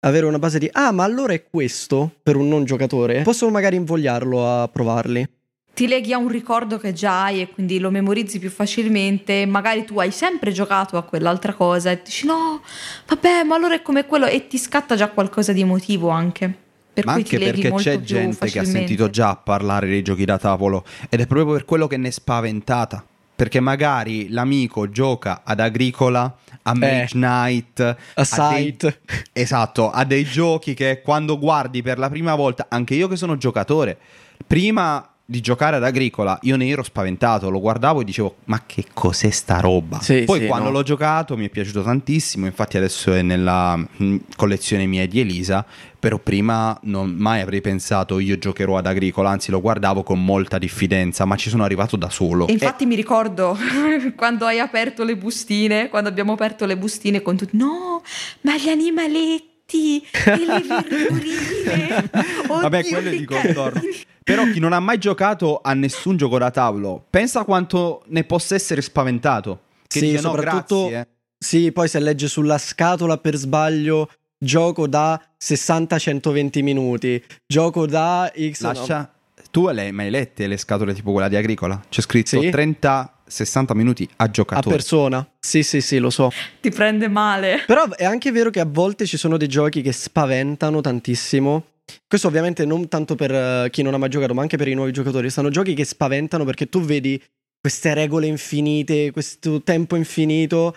avere 0.04 0.26
una 0.26 0.38
base 0.38 0.58
di 0.58 0.68
ah, 0.72 0.92
ma 0.92 1.04
allora 1.04 1.32
è 1.32 1.44
questo 1.44 2.10
per 2.22 2.36
un 2.36 2.48
non 2.48 2.64
giocatore. 2.64 3.22
Possono 3.22 3.50
magari 3.50 3.76
invogliarlo 3.76 4.46
a 4.46 4.68
provarli. 4.68 5.28
Ti 5.74 5.88
leghi 5.88 6.12
a 6.12 6.18
un 6.18 6.28
ricordo 6.28 6.78
che 6.78 6.92
già 6.92 7.24
hai 7.24 7.40
e 7.40 7.50
quindi 7.50 7.80
lo 7.80 7.90
memorizzi 7.90 8.38
più 8.38 8.48
facilmente. 8.48 9.44
Magari 9.44 9.84
tu 9.84 9.98
hai 9.98 10.12
sempre 10.12 10.52
giocato 10.52 10.96
a 10.96 11.02
quell'altra 11.02 11.52
cosa 11.52 11.90
e 11.90 12.00
dici 12.04 12.26
no, 12.26 12.62
vabbè, 13.08 13.42
ma 13.42 13.56
allora 13.56 13.74
è 13.74 13.82
come 13.82 14.06
quello 14.06 14.26
e 14.26 14.46
ti 14.46 14.56
scatta 14.56 14.94
già 14.94 15.08
qualcosa 15.08 15.52
di 15.52 15.62
emotivo 15.62 16.10
anche. 16.10 16.62
Per 16.94 17.04
Ma 17.06 17.14
cui 17.14 17.22
anche 17.22 17.36
ti 17.36 17.44
leghi 17.44 17.60
perché 17.62 17.70
molto 17.70 17.90
c'è 17.90 17.96
più 17.96 18.06
gente 18.06 18.46
che 18.46 18.58
ha 18.60 18.64
sentito 18.64 19.10
già 19.10 19.34
parlare 19.34 19.88
dei 19.88 20.02
giochi 20.02 20.24
da 20.24 20.38
tavolo 20.38 20.84
ed 21.08 21.20
è 21.20 21.26
proprio 21.26 21.54
per 21.54 21.64
quello 21.64 21.88
che 21.88 21.96
ne 21.96 22.06
è 22.06 22.12
spaventata. 22.12 23.04
Perché 23.36 23.60
magari 23.60 24.28
l'amico 24.28 24.88
gioca 24.90 25.42
ad 25.44 25.60
Agricola, 25.60 26.36
a 26.62 26.74
Mage 26.74 27.14
Knight, 27.14 27.96
A 28.14 28.24
site. 28.24 29.00
esatto, 29.32 29.90
a 29.90 30.04
dei 30.04 30.24
giochi 30.24 30.74
che 30.74 31.02
quando 31.02 31.38
guardi 31.38 31.82
per 31.82 31.98
la 31.98 32.08
prima 32.08 32.34
volta, 32.34 32.66
anche 32.68 32.94
io 32.94 33.08
che 33.08 33.16
sono 33.16 33.36
giocatore, 33.36 33.98
prima 34.46 35.13
di 35.26 35.40
giocare 35.40 35.76
ad 35.76 35.84
Agricola 35.84 36.38
io 36.42 36.56
ne 36.56 36.68
ero 36.68 36.82
spaventato, 36.82 37.48
lo 37.48 37.60
guardavo 37.60 38.02
e 38.02 38.04
dicevo 38.04 38.36
ma 38.44 38.62
che 38.66 38.86
cos'è 38.92 39.30
sta 39.30 39.60
roba? 39.60 40.00
Sì, 40.00 40.24
Poi 40.24 40.40
sì, 40.40 40.46
quando 40.46 40.68
no. 40.68 40.76
l'ho 40.76 40.82
giocato 40.82 41.36
mi 41.36 41.46
è 41.46 41.48
piaciuto 41.48 41.82
tantissimo, 41.82 42.44
infatti 42.44 42.76
adesso 42.76 43.12
è 43.12 43.22
nella 43.22 43.76
mh, 43.76 44.16
collezione 44.36 44.84
mia 44.86 45.02
e 45.02 45.08
di 45.08 45.20
Elisa, 45.20 45.64
però 45.98 46.18
prima 46.18 46.78
non 46.82 47.10
mai 47.10 47.40
avrei 47.40 47.62
pensato 47.62 48.18
io 48.18 48.36
giocherò 48.36 48.76
ad 48.76 48.86
Agricola, 48.86 49.30
anzi 49.30 49.50
lo 49.50 49.62
guardavo 49.62 50.02
con 50.02 50.22
molta 50.22 50.58
diffidenza, 50.58 51.24
ma 51.24 51.36
ci 51.36 51.48
sono 51.48 51.64
arrivato 51.64 51.96
da 51.96 52.10
solo. 52.10 52.46
E 52.46 52.52
infatti 52.52 52.84
mi 52.84 52.94
ricordo 52.94 53.56
quando 54.14 54.44
hai 54.44 54.58
aperto 54.58 55.04
le 55.04 55.16
bustine, 55.16 55.88
quando 55.88 56.10
abbiamo 56.10 56.32
aperto 56.32 56.66
le 56.66 56.76
bustine 56.76 57.22
con 57.22 57.36
tutti, 57.36 57.56
no, 57.56 58.02
ma 58.42 58.56
gli 58.58 58.68
animaletti 58.68 60.04
e 60.12 60.36
le 60.36 60.62
verdurine. 60.66 62.10
Vabbè, 62.46 62.84
quello 62.84 63.08
è 63.08 63.10
che 63.10 63.18
di 63.18 63.24
contorno. 63.24 63.80
Carini." 64.24 64.42
Però 64.44 64.52
chi 64.52 64.58
non 64.60 64.72
ha 64.72 64.80
mai 64.80 64.98
giocato 64.98 65.60
a 65.62 65.72
nessun 65.74 66.16
gioco 66.16 66.38
da 66.38 66.50
tavolo, 66.50 67.04
pensa 67.10 67.44
quanto 67.44 68.02
ne 68.08 68.24
possa 68.24 68.54
essere 68.54 68.80
spaventato. 68.82 69.60
Che 69.86 69.98
Sì, 70.00 70.06
dice, 70.06 70.22
no, 70.22 70.30
soprattutto- 70.32 70.88
grazie, 70.88 71.00
eh." 71.00 71.06
Sì, 71.44 71.72
poi 71.72 71.88
se 71.88 72.00
legge 72.00 72.26
sulla 72.26 72.56
scatola 72.58 73.18
per 73.18 73.36
sbaglio 73.36 74.08
gioco 74.38 74.86
da 74.88 75.20
60-120 75.38 76.62
minuti, 76.62 77.22
gioco 77.46 77.86
da 77.86 78.32
X... 78.50 78.60
no. 78.62 78.72
Lascia... 78.72 79.08
Tu 79.50 79.68
le 79.68 79.82
hai 79.82 79.92
mai 79.92 80.10
lette 80.10 80.46
le 80.48 80.56
scatole 80.56 80.94
tipo 80.94 81.12
quella 81.12 81.28
di 81.28 81.36
Agricola? 81.36 81.80
C'è 81.88 82.00
scritto 82.00 82.40
Sì. 82.40 82.48
30-60 82.48 83.74
minuti 83.74 84.08
a 84.16 84.24
a 84.24 84.30
giocatore. 84.30 84.74
persona. 84.74 85.24
Sì, 85.38 85.62
sì, 85.62 85.80
sì, 85.80 85.98
lo 85.98 86.10
so. 86.10 86.30
Ti 86.60 86.70
prende 86.70 87.08
male. 87.08 87.62
Però 87.66 87.88
è 87.90 88.04
anche 88.04 88.32
vero 88.32 88.50
che 88.50 88.58
a 88.60 88.66
volte 88.66 89.06
ci 89.06 89.16
sono 89.16 89.36
dei 89.36 89.46
giochi 89.48 89.80
che 89.82 89.92
spaventano 89.92 90.80
tantissimo. 90.80 91.64
Questo 92.06 92.28
ovviamente 92.28 92.64
non 92.64 92.88
tanto 92.88 93.14
per 93.14 93.32
eh, 93.32 93.68
chi 93.70 93.82
non 93.82 93.94
ha 93.94 93.98
mai 93.98 94.08
giocato, 94.08 94.34
ma 94.34 94.42
anche 94.42 94.56
per 94.56 94.68
i 94.68 94.74
nuovi 94.74 94.92
giocatori. 94.92 95.30
Sono 95.30 95.50
giochi 95.50 95.74
che 95.74 95.84
spaventano 95.84 96.44
perché 96.44 96.68
tu 96.68 96.80
vedi 96.80 97.20
queste 97.60 97.94
regole 97.94 98.26
infinite, 98.26 99.10
questo 99.10 99.62
tempo 99.62 99.96
infinito 99.96 100.76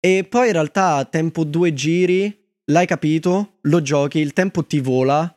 e 0.00 0.26
poi 0.28 0.46
in 0.48 0.52
realtà 0.52 0.96
a 0.96 1.04
tempo 1.04 1.44
due 1.44 1.72
giri, 1.72 2.36
l'hai 2.66 2.86
capito, 2.86 3.58
lo 3.62 3.80
giochi, 3.80 4.18
il 4.18 4.32
tempo 4.32 4.64
ti 4.64 4.80
vola 4.80 5.32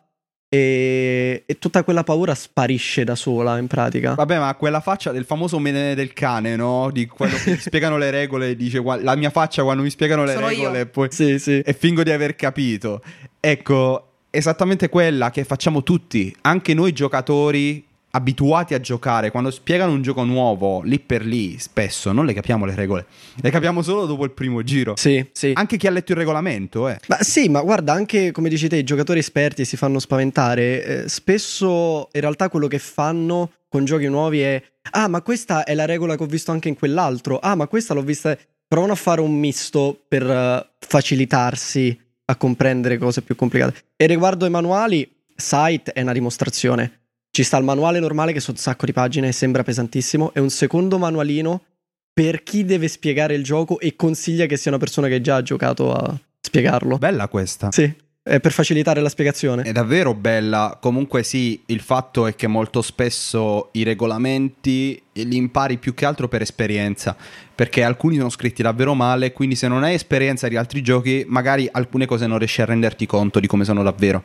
e, 0.47 1.43
e 1.45 1.59
tutta 1.59 1.83
quella 1.83 2.03
paura 2.03 2.33
sparisce 2.33 3.03
da 3.03 3.15
sola 3.15 3.57
in 3.59 3.67
pratica. 3.67 4.15
Vabbè, 4.15 4.39
ma 4.39 4.53
quella 4.55 4.79
faccia 4.79 5.11
del 5.11 5.25
famoso 5.25 5.59
mene 5.59 5.93
del 5.95 6.11
cane, 6.13 6.55
no? 6.55 6.89
Di 6.91 7.05
quello 7.05 7.37
che 7.37 7.55
ti 7.55 7.61
spiegano 7.61 7.97
le 7.97 8.09
regole, 8.09 8.55
dice 8.55 8.79
"Gua- 8.79 9.01
la 9.01 9.15
mia 9.15 9.29
faccia 9.29 9.63
quando 9.63 9.83
mi 9.83 9.89
spiegano 9.91 10.23
le 10.23 10.33
Sono 10.33 10.47
regole 10.47 10.79
e 10.81 10.85
poi 10.87 11.07
Sì, 11.11 11.37
sì. 11.39 11.59
e 11.59 11.73
fingo 11.73 12.01
di 12.03 12.11
aver 12.11 12.35
capito. 12.35 13.01
Ecco, 13.39 14.08
esattamente 14.29 14.89
quella 14.89 15.31
che 15.31 15.43
facciamo 15.43 15.83
tutti, 15.83 16.35
anche 16.41 16.73
noi 16.73 16.91
giocatori 16.91 17.85
abituati 18.11 18.73
a 18.73 18.79
giocare, 18.79 19.29
quando 19.29 19.51
spiegano 19.51 19.91
un 19.91 20.01
gioco 20.01 20.23
nuovo, 20.23 20.81
lì 20.81 20.99
per 20.99 21.23
lì, 21.23 21.59
spesso 21.59 22.11
non 22.11 22.25
le 22.25 22.33
capiamo 22.33 22.65
le 22.65 22.73
regole, 22.73 23.05
le 23.35 23.51
capiamo 23.51 23.81
solo 23.81 24.05
dopo 24.05 24.23
il 24.23 24.31
primo 24.31 24.63
giro. 24.63 24.95
Sì, 24.95 25.23
sì. 25.31 25.51
Anche 25.53 25.77
chi 25.77 25.87
ha 25.87 25.91
letto 25.91 26.13
il 26.13 26.17
regolamento, 26.17 26.89
eh. 26.89 26.99
Ma 27.07 27.17
sì, 27.21 27.49
ma 27.49 27.61
guarda, 27.61 27.93
anche 27.93 28.31
come 28.31 28.49
dici 28.49 28.67
te, 28.67 28.77
i 28.77 28.83
giocatori 28.83 29.19
esperti 29.19 29.65
si 29.65 29.77
fanno 29.77 29.99
spaventare. 29.99 30.83
eh, 30.83 31.09
spesso 31.09 32.09
in 32.11 32.21
realtà 32.21 32.49
quello 32.49 32.67
che 32.67 32.79
fanno 32.79 33.51
con 33.67 33.85
giochi 33.85 34.07
nuovi 34.07 34.41
è: 34.41 34.61
Ah, 34.91 35.07
ma 35.07 35.21
questa 35.21 35.63
è 35.63 35.75
la 35.75 35.85
regola 35.85 36.15
che 36.15 36.23
ho 36.23 36.27
visto 36.27 36.51
anche 36.51 36.67
in 36.67 36.75
quell'altro. 36.75 37.37
Ah, 37.39 37.55
ma 37.55 37.67
questa 37.67 37.93
l'ho 37.93 38.01
vista. 38.01 38.35
Provano 38.67 38.93
a 38.93 38.95
fare 38.95 39.19
un 39.21 39.35
misto 39.35 39.99
per 40.07 40.29
eh, 40.29 40.69
facilitarsi 40.79 41.99
a 42.29 42.35
comprendere 42.35 42.97
cose 42.97 43.21
più 43.21 43.35
complicate. 43.35 43.85
E 43.95 44.05
riguardo 44.05 44.45
ai 44.45 44.51
manuali, 44.51 45.09
Site 45.35 45.93
è 45.93 46.01
una 46.01 46.13
dimostrazione. 46.13 46.97
ci 47.31 47.43
sta 47.43 47.57
il 47.57 47.63
manuale 47.63 47.99
normale 47.99 48.33
che 48.33 48.39
sono 48.39 48.57
un 48.57 48.63
sacco 48.63 48.85
di 48.85 48.91
pagine 48.91 49.29
e 49.29 49.31
sembra 49.31 49.63
pesantissimo, 49.63 50.33
e 50.33 50.39
un 50.39 50.49
secondo 50.49 50.97
manualino 50.97 51.63
per 52.11 52.43
chi 52.43 52.65
deve 52.65 52.87
spiegare 52.87 53.33
il 53.33 53.43
gioco 53.43 53.79
e 53.79 53.95
consiglia 53.95 54.45
che 54.45 54.57
sia 54.57 54.71
una 54.71 54.79
persona 54.79 55.07
che 55.07 55.21
già 55.21 55.37
ha 55.37 55.41
giocato 55.41 55.93
a 55.93 56.19
spiegarlo. 56.41 56.97
Bella 56.97 57.27
questa. 57.27 57.71
Sì, 57.71 57.93
è 58.29 58.39
per 58.39 58.51
facilitare 58.51 59.01
la 59.01 59.09
spiegazione. 59.09 59.63
È 59.63 59.71
davvero 59.71 60.13
bella. 60.13 60.77
Comunque 60.79 61.23
sì, 61.23 61.59
il 61.65 61.79
fatto 61.81 62.27
è 62.27 62.35
che 62.35 62.45
molto 62.45 62.83
spesso 62.83 63.69
i 63.73 63.81
regolamenti 63.81 65.01
li 65.13 65.35
impari 65.35 65.77
più 65.77 65.95
che 65.95 66.05
altro 66.05 66.27
per 66.27 66.41
esperienza, 66.41 67.15
perché 67.55 67.83
alcuni 67.83 68.17
sono 68.17 68.29
scritti 68.29 68.61
davvero 68.61 68.93
male, 68.93 69.33
quindi 69.33 69.55
se 69.55 69.67
non 69.67 69.83
hai 69.83 69.95
esperienza 69.95 70.47
di 70.47 70.55
altri 70.55 70.81
giochi, 70.81 71.25
magari 71.27 71.67
alcune 71.71 72.05
cose 72.05 72.27
non 72.27 72.37
riesci 72.37 72.61
a 72.61 72.65
renderti 72.65 73.07
conto 73.07 73.39
di 73.39 73.47
come 73.47 73.65
sono 73.65 73.81
davvero. 73.81 74.23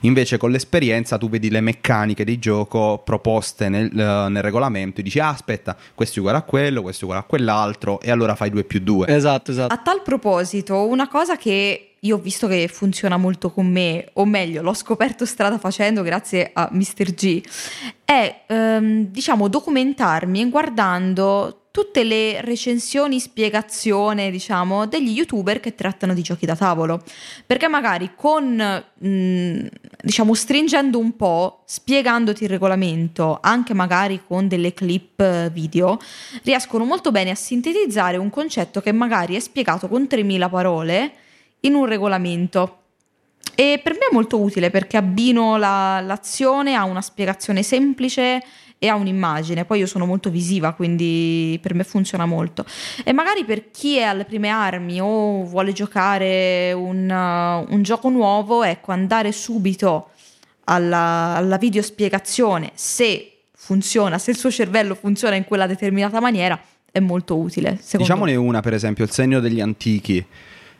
Invece 0.00 0.36
con 0.36 0.50
l'esperienza 0.50 1.16
tu 1.16 1.30
vedi 1.30 1.48
le 1.48 1.62
meccaniche 1.62 2.24
di 2.24 2.38
gioco 2.38 3.00
proposte 3.02 3.70
nel, 3.70 3.90
uh, 3.90 4.28
nel 4.28 4.42
regolamento 4.42 5.00
e 5.00 5.02
dici 5.02 5.18
ah, 5.18 5.28
aspetta, 5.28 5.74
questo 5.94 6.16
è 6.16 6.18
uguale 6.18 6.38
a 6.38 6.42
quello, 6.42 6.82
questo 6.82 7.02
è 7.02 7.04
uguale 7.04 7.22
a 7.22 7.26
quell'altro 7.26 8.00
e 8.00 8.10
allora 8.10 8.34
fai 8.34 8.50
2 8.50 8.64
più 8.64 8.80
2. 8.80 9.06
Esatto, 9.06 9.52
esatto. 9.52 9.72
A 9.72 9.78
tal 9.78 10.02
proposito, 10.02 10.86
una 10.86 11.08
cosa 11.08 11.38
che 11.38 11.93
io 12.04 12.16
ho 12.16 12.20
visto 12.20 12.46
che 12.46 12.68
funziona 12.68 13.16
molto 13.16 13.50
con 13.50 13.66
me, 13.66 14.08
o 14.14 14.24
meglio, 14.24 14.62
l'ho 14.62 14.74
scoperto 14.74 15.24
strada 15.24 15.58
facendo 15.58 16.02
grazie 16.02 16.50
a 16.52 16.68
Mr. 16.70 17.12
G, 17.14 17.42
è 18.04 18.42
ehm, 18.46 19.06
diciamo 19.06 19.48
documentarmi 19.48 20.48
guardando 20.50 21.60
tutte 21.70 22.04
le 22.04 22.40
recensioni, 22.40 23.18
spiegazione, 23.18 24.30
diciamo, 24.30 24.86
degli 24.86 25.10
youtuber 25.10 25.58
che 25.58 25.74
trattano 25.74 26.14
di 26.14 26.22
giochi 26.22 26.46
da 26.46 26.54
tavolo. 26.54 27.02
Perché 27.44 27.66
magari 27.66 28.12
con, 28.14 28.44
mh, 28.54 29.08
mm, 29.08 29.66
diciamo, 30.00 30.34
stringendo 30.34 31.00
un 31.00 31.16
po', 31.16 31.62
spiegandoti 31.64 32.44
il 32.44 32.50
regolamento, 32.50 33.40
anche 33.42 33.74
magari 33.74 34.22
con 34.24 34.46
delle 34.46 34.72
clip 34.72 35.50
video, 35.50 35.98
riescono 36.44 36.84
molto 36.84 37.10
bene 37.10 37.30
a 37.30 37.34
sintetizzare 37.34 38.18
un 38.18 38.30
concetto 38.30 38.80
che 38.80 38.92
magari 38.92 39.34
è 39.34 39.40
spiegato 39.40 39.88
con 39.88 40.06
3000 40.06 40.48
parole 40.48 41.12
in 41.64 41.74
un 41.74 41.86
regolamento. 41.86 42.78
E 43.54 43.80
per 43.82 43.92
me 43.92 44.06
è 44.10 44.12
molto 44.12 44.40
utile 44.40 44.70
perché 44.70 44.96
abbino 44.96 45.56
la, 45.56 46.00
l'azione 46.00 46.74
a 46.74 46.84
una 46.84 47.02
spiegazione 47.02 47.62
semplice 47.62 48.42
e 48.78 48.88
ha 48.88 48.94
un'immagine. 48.96 49.64
Poi 49.64 49.78
io 49.78 49.86
sono 49.86 50.06
molto 50.06 50.30
visiva, 50.30 50.72
quindi 50.72 51.58
per 51.62 51.74
me 51.74 51.84
funziona 51.84 52.26
molto. 52.26 52.64
E 53.04 53.12
magari 53.12 53.44
per 53.44 53.70
chi 53.70 53.96
è 53.96 54.02
alle 54.02 54.24
prime 54.24 54.48
armi 54.48 55.00
o 55.00 55.44
vuole 55.44 55.72
giocare 55.72 56.72
un, 56.72 57.08
uh, 57.08 57.72
un 57.72 57.82
gioco 57.82 58.08
nuovo, 58.08 58.62
ecco, 58.64 58.92
andare 58.92 59.30
subito 59.30 60.10
alla, 60.64 61.34
alla 61.36 61.56
videospiegazione 61.56 62.72
se 62.74 63.30
funziona, 63.56 64.18
se 64.18 64.32
il 64.32 64.36
suo 64.36 64.50
cervello 64.50 64.94
funziona 64.94 65.36
in 65.36 65.44
quella 65.44 65.66
determinata 65.66 66.20
maniera, 66.20 66.60
è 66.90 67.00
molto 67.00 67.38
utile. 67.38 67.80
Diciamone 67.92 68.32
me. 68.32 68.36
una, 68.36 68.60
per 68.60 68.74
esempio, 68.74 69.04
Il 69.04 69.10
segno 69.10 69.40
degli 69.40 69.60
antichi. 69.60 70.24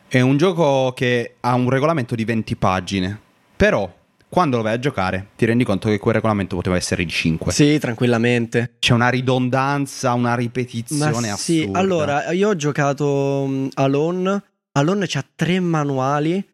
È 0.07 0.21
un 0.21 0.37
gioco 0.37 0.93
che 0.93 1.35
ha 1.39 1.55
un 1.55 1.69
regolamento 1.69 2.15
di 2.15 2.23
20 2.23 2.55
pagine, 2.55 3.19
però 3.55 3.91
quando 4.29 4.57
lo 4.57 4.63
vai 4.63 4.73
a 4.73 4.79
giocare 4.79 5.29
ti 5.35 5.45
rendi 5.45 5.63
conto 5.63 5.89
che 5.89 5.97
quel 5.97 6.15
regolamento 6.15 6.55
poteva 6.55 6.75
essere 6.75 7.03
di 7.03 7.09
5. 7.09 7.51
Sì, 7.51 7.79
tranquillamente. 7.79 8.75
C'è 8.79 8.93
una 8.93 9.09
ridondanza, 9.09 10.13
una 10.13 10.35
ripetizione 10.35 11.27
Ma 11.27 11.33
assurda. 11.33 11.35
Sì, 11.37 11.69
allora 11.71 12.31
io 12.31 12.49
ho 12.49 12.55
giocato 12.55 13.69
Alone. 13.73 14.43
Alone 14.73 15.05
c'ha 15.07 15.25
tre 15.35 15.59
manuali 15.59 16.45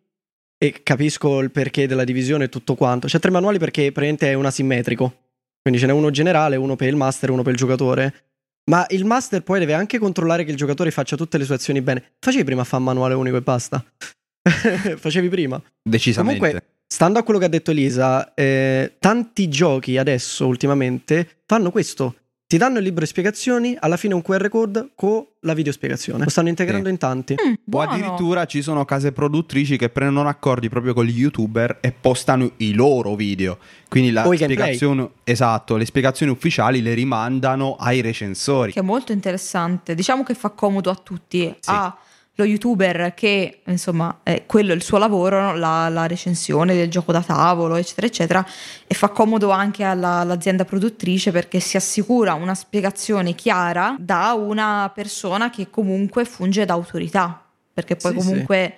e 0.58 0.84
capisco 0.84 1.40
il 1.40 1.52
perché 1.52 1.88
della 1.88 2.04
divisione 2.04 2.46
e 2.46 2.50
tutto 2.50 2.76
quanto. 2.76 3.08
C'ha 3.10 3.20
tre 3.20 3.32
manuali 3.32 3.58
perché 3.58 3.92
praticamente 3.92 4.30
è 4.30 4.34
un 4.34 4.46
asimmetrico. 4.46 5.14
Quindi 5.62 5.80
ce 5.80 5.88
n'è 5.88 5.92
uno 5.92 6.10
generale, 6.10 6.56
uno 6.56 6.76
per 6.76 6.88
il 6.88 6.96
master 6.96 7.30
e 7.30 7.34
uno 7.34 7.44
per 7.44 7.54
il 7.54 7.58
giocatore. 7.58 8.14
Ma 8.70 8.86
il 8.90 9.06
master 9.06 9.42
poi 9.42 9.60
deve 9.60 9.74
anche 9.74 9.98
controllare 9.98 10.44
che 10.44 10.52
il 10.52 10.58
giocatore 10.58 10.92
faccia 10.92 11.16
tutte 11.16 11.38
le 11.38 11.46
sue 11.46 11.56
azioni 11.56 11.82
bene. 11.82 12.14
Facevi 12.20 12.44
prima 12.44 12.62
a 12.62 12.66
fare 12.66 12.84
manuale 12.84 13.14
unico 13.16 13.38
e 13.38 13.42
basta. 13.42 13.84
Facevi 14.98 15.30
prima. 15.30 15.62
Decisamente. 15.82 16.40
Comunque, 16.40 16.68
stando 16.88 17.20
a 17.20 17.24
quello 17.24 17.40
che 17.40 17.46
ha 17.46 17.50
detto 17.50 17.72
Elisa, 17.72 18.34
eh, 18.34 18.96
tanti 19.00 19.50
giochi 19.50 19.98
adesso, 19.98 20.48
ultimamente, 20.48 21.42
fanno 21.46 21.72
questo. 21.72 22.16
Ti 22.52 22.58
danno 22.58 22.80
il 22.80 22.84
libro 22.84 23.00
di 23.00 23.08
spiegazioni, 23.08 23.78
alla 23.80 23.96
fine 23.96 24.14
un 24.14 24.22
QR 24.22 24.50
code 24.50 24.90
con 24.94 25.26
la 25.40 25.54
videospiegazione. 25.54 26.26
Lo 26.26 26.30
stanno 26.30 26.50
integrando 26.50 26.88
Sì. 26.88 26.92
in 26.92 26.98
tanti. 26.98 27.34
Mm, 27.42 27.54
O 27.72 27.80
addirittura 27.80 28.44
ci 28.44 28.62
sono 28.62 28.84
case 28.84 29.14
produttrici 29.14 29.78
che 29.78 29.88
prendono 29.88 30.28
accordi 30.28 30.68
proprio 30.68 30.94
con 30.94 31.06
gli 31.06 31.18
youtuber 31.18 31.78
e 31.80 31.94
postano 31.94 32.52
i 32.58 32.74
loro 32.74 33.16
video. 33.16 33.58
Quindi 33.88 34.12
la 34.12 34.26
spiegazione, 34.30 35.12
esatto, 35.24 35.78
le 35.78 35.86
spiegazioni 35.86 36.30
ufficiali 36.30 36.82
le 36.82 36.94
rimandano 36.94 37.78
ai 37.80 38.02
recensori. 38.02 38.74
Che 38.74 38.82
è 38.82 38.84
molto 38.84 39.14
interessante. 39.14 39.96
Diciamo 39.96 40.24
che 40.24 40.34
fa 40.34 40.50
comodo 40.50 40.90
a 40.90 40.96
tutti. 40.96 41.56
Ha 41.68 41.98
lo 42.42 42.48
youtuber 42.48 43.14
che, 43.14 43.62
insomma, 43.66 44.20
è 44.24 44.44
quello 44.46 44.72
è 44.72 44.76
il 44.76 44.84
suo 44.84 44.98
lavoro, 44.98 45.56
la, 45.56 45.88
la 45.90 46.08
recensione 46.08 46.74
del 46.74 46.90
gioco 46.90 47.12
da 47.12 47.22
tavolo, 47.22 47.76
eccetera, 47.76 48.08
eccetera. 48.08 48.46
E 48.88 48.94
fa 48.94 49.10
comodo 49.10 49.52
anche 49.52 49.84
alla- 49.84 50.20
all'azienda 50.20 50.66
produttrice 50.66 51.32
perché 51.32 51.60
si 51.60 51.78
assicura 51.78 52.34
una 52.34 52.56
spiegazione 52.56 53.34
chiara 53.36 53.96
da 54.00 54.34
una 54.34 54.92
persona 54.94 55.50
che 55.50 55.70
comunque 55.70 56.26
funge 56.26 56.66
da 56.66 56.74
autorità. 56.74 57.46
Perché 57.74 57.96
poi 57.96 58.12
Sì, 58.12 58.18
comunque 58.18 58.76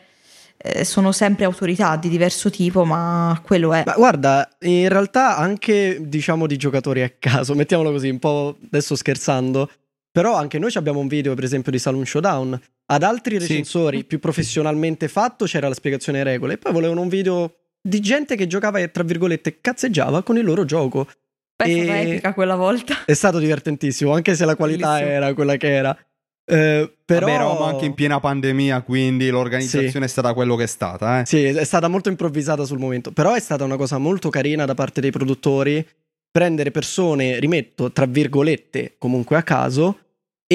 eh, 0.57 0.85
sono 0.85 1.11
sempre 1.11 1.45
autorità 1.45 1.95
di 1.95 2.09
diverso 2.09 2.49
tipo, 2.49 2.85
ma 2.85 3.39
quello 3.43 3.73
è. 3.73 3.83
Ma 3.85 3.95
guarda, 3.95 4.47
in 4.61 4.87
realtà 4.87 5.35
anche 5.37 5.97
diciamo 6.01 6.47
di 6.47 6.57
giocatori 6.57 7.01
a 7.01 7.11
caso, 7.17 7.55
mettiamolo 7.55 7.91
così, 7.91 8.09
un 8.09 8.19
po' 8.19 8.57
adesso 8.65 8.95
scherzando, 8.95 9.69
però 10.11 10.35
anche 10.35 10.59
noi 10.59 10.71
abbiamo 10.75 10.99
un 10.99 11.07
video 11.07 11.33
per 11.33 11.43
esempio 11.43 11.71
di 11.71 11.79
Saloon 11.79 12.05
Showdown. 12.05 12.61
Ad 12.85 13.03
altri 13.03 13.35
Sì. 13.35 13.47
recensori 13.47 14.03
più 14.03 14.19
professionalmente 14.19 15.07
fatto 15.07 15.45
c'era 15.45 15.67
la 15.67 15.73
spiegazione 15.73 16.17
delle 16.19 16.31
regole 16.31 16.53
e 16.53 16.57
poi 16.57 16.71
volevano 16.73 17.01
un 17.01 17.07
video 17.07 17.55
di 17.81 17.99
gente 17.99 18.35
che 18.35 18.47
giocava 18.47 18.79
e 18.79 18.91
tra 18.91 19.03
virgolette 19.03 19.59
cazzeggiava 19.61 20.21
con 20.23 20.37
il 20.37 20.43
loro 20.43 20.65
gioco. 20.65 21.07
Beh, 21.55 21.65
è 21.65 21.83
stata 21.83 21.99
e- 21.99 22.09
epica 22.11 22.33
quella 22.33 22.55
volta. 22.55 23.05
È 23.05 23.13
stato 23.13 23.39
divertentissimo, 23.39 24.13
anche 24.13 24.35
se 24.35 24.45
la 24.45 24.55
qualità 24.55 24.93
Bellissimo. 24.93 25.11
era 25.15 25.33
quella 25.33 25.55
che 25.57 25.71
era. 25.73 25.97
Eh, 26.45 26.93
però 27.05 27.25
Vabbè, 27.27 27.31
eravamo 27.37 27.63
anche 27.63 27.85
in 27.85 27.93
piena 27.93 28.19
pandemia, 28.19 28.81
quindi 28.81 29.29
l'organizzazione 29.29 30.05
è 30.05 30.09
stata 30.09 30.33
quello 30.33 30.55
che 30.57 30.63
è 30.63 30.67
stata. 30.67 31.21
Eh. 31.21 31.25
Sì, 31.25 31.41
è 31.43 31.63
stata 31.63 31.87
molto 31.87 32.09
improvvisata 32.09 32.65
sul 32.65 32.79
momento, 32.79 33.11
però 33.11 33.33
è 33.33 33.39
stata 33.39 33.63
una 33.63 33.77
cosa 33.77 33.97
molto 33.97 34.29
carina 34.29 34.65
da 34.65 34.73
parte 34.73 34.99
dei 34.99 35.11
produttori 35.11 35.87
prendere 36.29 36.71
persone, 36.71 37.39
rimetto 37.39 37.91
tra 37.93 38.05
virgolette, 38.07 38.95
comunque 38.97 39.37
a 39.37 39.43
caso 39.43 39.99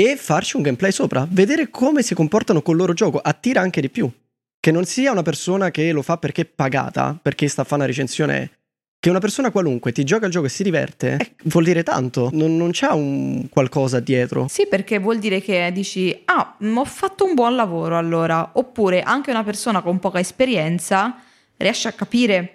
e 0.01 0.17
farci 0.17 0.57
un 0.57 0.63
gameplay 0.63 0.93
sopra, 0.93 1.27
vedere 1.29 1.71
come 1.71 2.03
si 2.03 2.15
comportano 2.15 2.63
col 2.63 2.77
loro 2.77 2.93
gioco, 2.93 3.19
attira 3.19 3.61
anche 3.61 3.81
di 3.81 3.91
più. 3.91 4.09
Che 4.61 4.71
non 4.71 4.85
sia 4.85 5.11
una 5.11 5.23
persona 5.23 5.71
che 5.71 5.91
lo 5.91 6.03
fa 6.03 6.19
perché 6.19 6.43
è 6.43 6.45
pagata, 6.45 7.19
perché 7.21 7.49
sta 7.49 7.63
a 7.63 7.65
fare 7.65 7.83
una 7.83 7.91
recensione, 7.91 8.51
che 9.01 9.11
una 9.11 9.19
persona 9.19 9.51
qualunque 9.51 9.91
ti 9.91 10.05
gioca 10.05 10.27
il 10.27 10.33
gioco 10.33 10.47
e 10.47 10.51
si 10.51 10.63
diverte, 10.63 11.17
eh, 11.19 11.35
vuol 11.45 11.65
dire 11.65 11.83
tanto, 11.83 12.31
non, 12.33 12.57
non 12.57 12.71
c'ha 12.73 12.95
un 12.95 13.49
qualcosa 13.49 13.99
dietro. 13.99 14.47
Sì, 14.49 14.67
perché 14.69 14.99
vuol 14.99 15.19
dire 15.19 15.41
che 15.41 15.71
dici, 15.73 16.23
ah, 16.27 16.57
mm, 16.63 16.77
ho 16.77 16.85
fatto 16.85 17.25
un 17.25 17.35
buon 17.35 17.57
lavoro 17.57 17.97
allora. 17.97 18.51
Oppure 18.55 19.03
anche 19.03 19.31
una 19.31 19.45
persona 19.45 19.83
con 19.83 19.99
poca 19.99 20.21
esperienza 20.21 21.21
riesce 21.57 21.89
a 21.89 21.93
capire 21.93 22.55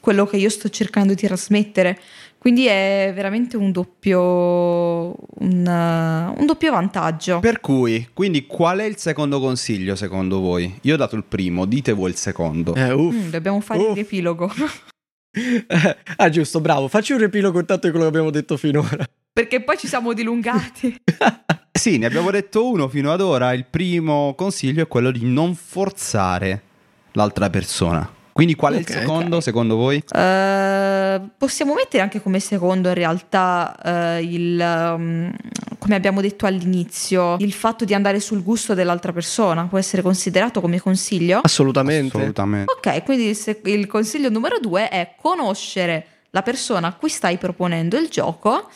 quello 0.00 0.26
che 0.26 0.36
io 0.36 0.48
sto 0.48 0.68
cercando 0.68 1.14
di 1.14 1.26
trasmettere. 1.26 1.98
Quindi 2.38 2.66
è 2.66 3.10
veramente 3.14 3.56
un 3.56 3.72
doppio, 3.72 4.16
un, 4.20 5.66
uh, 5.66 6.40
un 6.40 6.46
doppio 6.46 6.70
vantaggio. 6.70 7.40
Per 7.40 7.60
cui, 7.60 8.08
quindi 8.14 8.46
qual 8.46 8.78
è 8.78 8.84
il 8.84 8.96
secondo 8.96 9.40
consiglio 9.40 9.96
secondo 9.96 10.38
voi? 10.38 10.78
Io 10.82 10.94
ho 10.94 10.96
dato 10.96 11.16
il 11.16 11.24
primo, 11.24 11.64
dite 11.66 11.92
voi 11.92 12.10
il 12.10 12.16
secondo. 12.16 12.74
Eh, 12.74 12.92
uff. 12.92 13.14
Mm, 13.14 13.30
dobbiamo 13.30 13.60
fare 13.60 13.80
Uff. 13.80 13.88
il 13.88 13.94
riepilogo. 13.94 14.52
ah, 16.16 16.28
giusto, 16.28 16.60
bravo. 16.60 16.86
Facci 16.88 17.12
un 17.12 17.18
riepilogo 17.18 17.58
intanto 17.58 17.86
di 17.86 17.92
quello 17.92 18.08
che 18.08 18.16
abbiamo 18.16 18.30
detto 18.30 18.56
finora. 18.56 19.04
perché 19.32 19.62
poi 19.62 19.76
ci 19.76 19.88
siamo 19.88 20.12
dilungati. 20.12 20.96
Sì, 21.78 21.96
ne 21.96 22.06
abbiamo 22.06 22.32
detto 22.32 22.68
uno 22.68 22.88
fino 22.88 23.12
ad 23.12 23.20
ora. 23.20 23.52
Il 23.52 23.64
primo 23.64 24.34
consiglio 24.36 24.82
è 24.82 24.88
quello 24.88 25.12
di 25.12 25.24
non 25.24 25.54
forzare 25.54 26.62
l'altra 27.12 27.50
persona. 27.50 28.17
Quindi 28.38 28.54
qual 28.54 28.74
è 28.74 28.76
Ok, 28.76 28.88
il 28.88 28.94
secondo 28.94 29.40
secondo 29.40 29.74
voi? 29.74 30.00
Eh, 30.14 31.20
possiamo 31.36 31.74
mettere 31.74 32.04
anche 32.04 32.22
come 32.22 32.38
secondo 32.38 32.86
in 32.86 32.94
realtà 32.94 33.76
eh, 34.16 34.22
il, 34.22 34.60
um, 34.60 35.34
come 35.76 35.94
abbiamo 35.96 36.20
detto 36.20 36.46
all'inizio, 36.46 37.34
il 37.40 37.52
fatto 37.52 37.84
di 37.84 37.94
andare 37.94 38.20
sul 38.20 38.44
gusto 38.44 38.74
dell'altra 38.74 39.12
persona 39.12 39.64
può 39.64 39.76
essere 39.76 40.02
considerato 40.02 40.60
come 40.60 40.80
consiglio? 40.80 41.40
Assolutamente. 41.42 42.16
Assolutamente. 42.16 42.72
Ok, 42.72 43.02
quindi 43.02 43.30
il, 43.30 43.34
se- 43.34 43.60
il 43.64 43.88
consiglio 43.88 44.28
numero 44.30 44.60
due 44.60 44.88
è 44.88 45.14
conoscere 45.20 46.06
la 46.30 46.42
persona 46.42 46.86
a 46.86 46.92
cui 46.92 47.08
stai 47.08 47.38
proponendo 47.38 47.98
il 47.98 48.06
gioco 48.06 48.68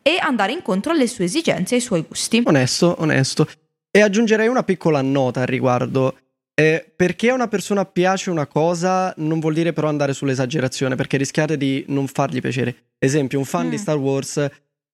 e 0.00 0.16
andare 0.20 0.52
incontro 0.52 0.92
alle 0.92 1.08
sue 1.08 1.24
esigenze 1.24 1.74
e 1.74 1.78
ai 1.78 1.82
suoi 1.82 2.04
gusti. 2.06 2.40
Onesto, 2.44 2.94
onesto. 3.00 3.48
E 3.90 4.00
aggiungerei 4.00 4.46
una 4.46 4.62
piccola 4.62 5.02
nota 5.02 5.40
al 5.40 5.48
riguardo. 5.48 6.14
Eh, 6.60 6.84
perché 6.96 7.30
a 7.30 7.34
una 7.34 7.46
persona 7.46 7.84
piace 7.84 8.30
una 8.30 8.46
cosa 8.48 9.14
non 9.18 9.38
vuol 9.38 9.54
dire 9.54 9.72
però 9.72 9.86
andare 9.86 10.12
sull'esagerazione, 10.12 10.96
perché 10.96 11.16
rischiate 11.16 11.56
di 11.56 11.84
non 11.86 12.08
fargli 12.08 12.40
piacere. 12.40 12.74
Esempio, 12.98 13.38
un 13.38 13.44
fan 13.44 13.66
Mm. 13.68 13.70
di 13.70 13.78
Star 13.78 13.96
Wars, 13.96 14.44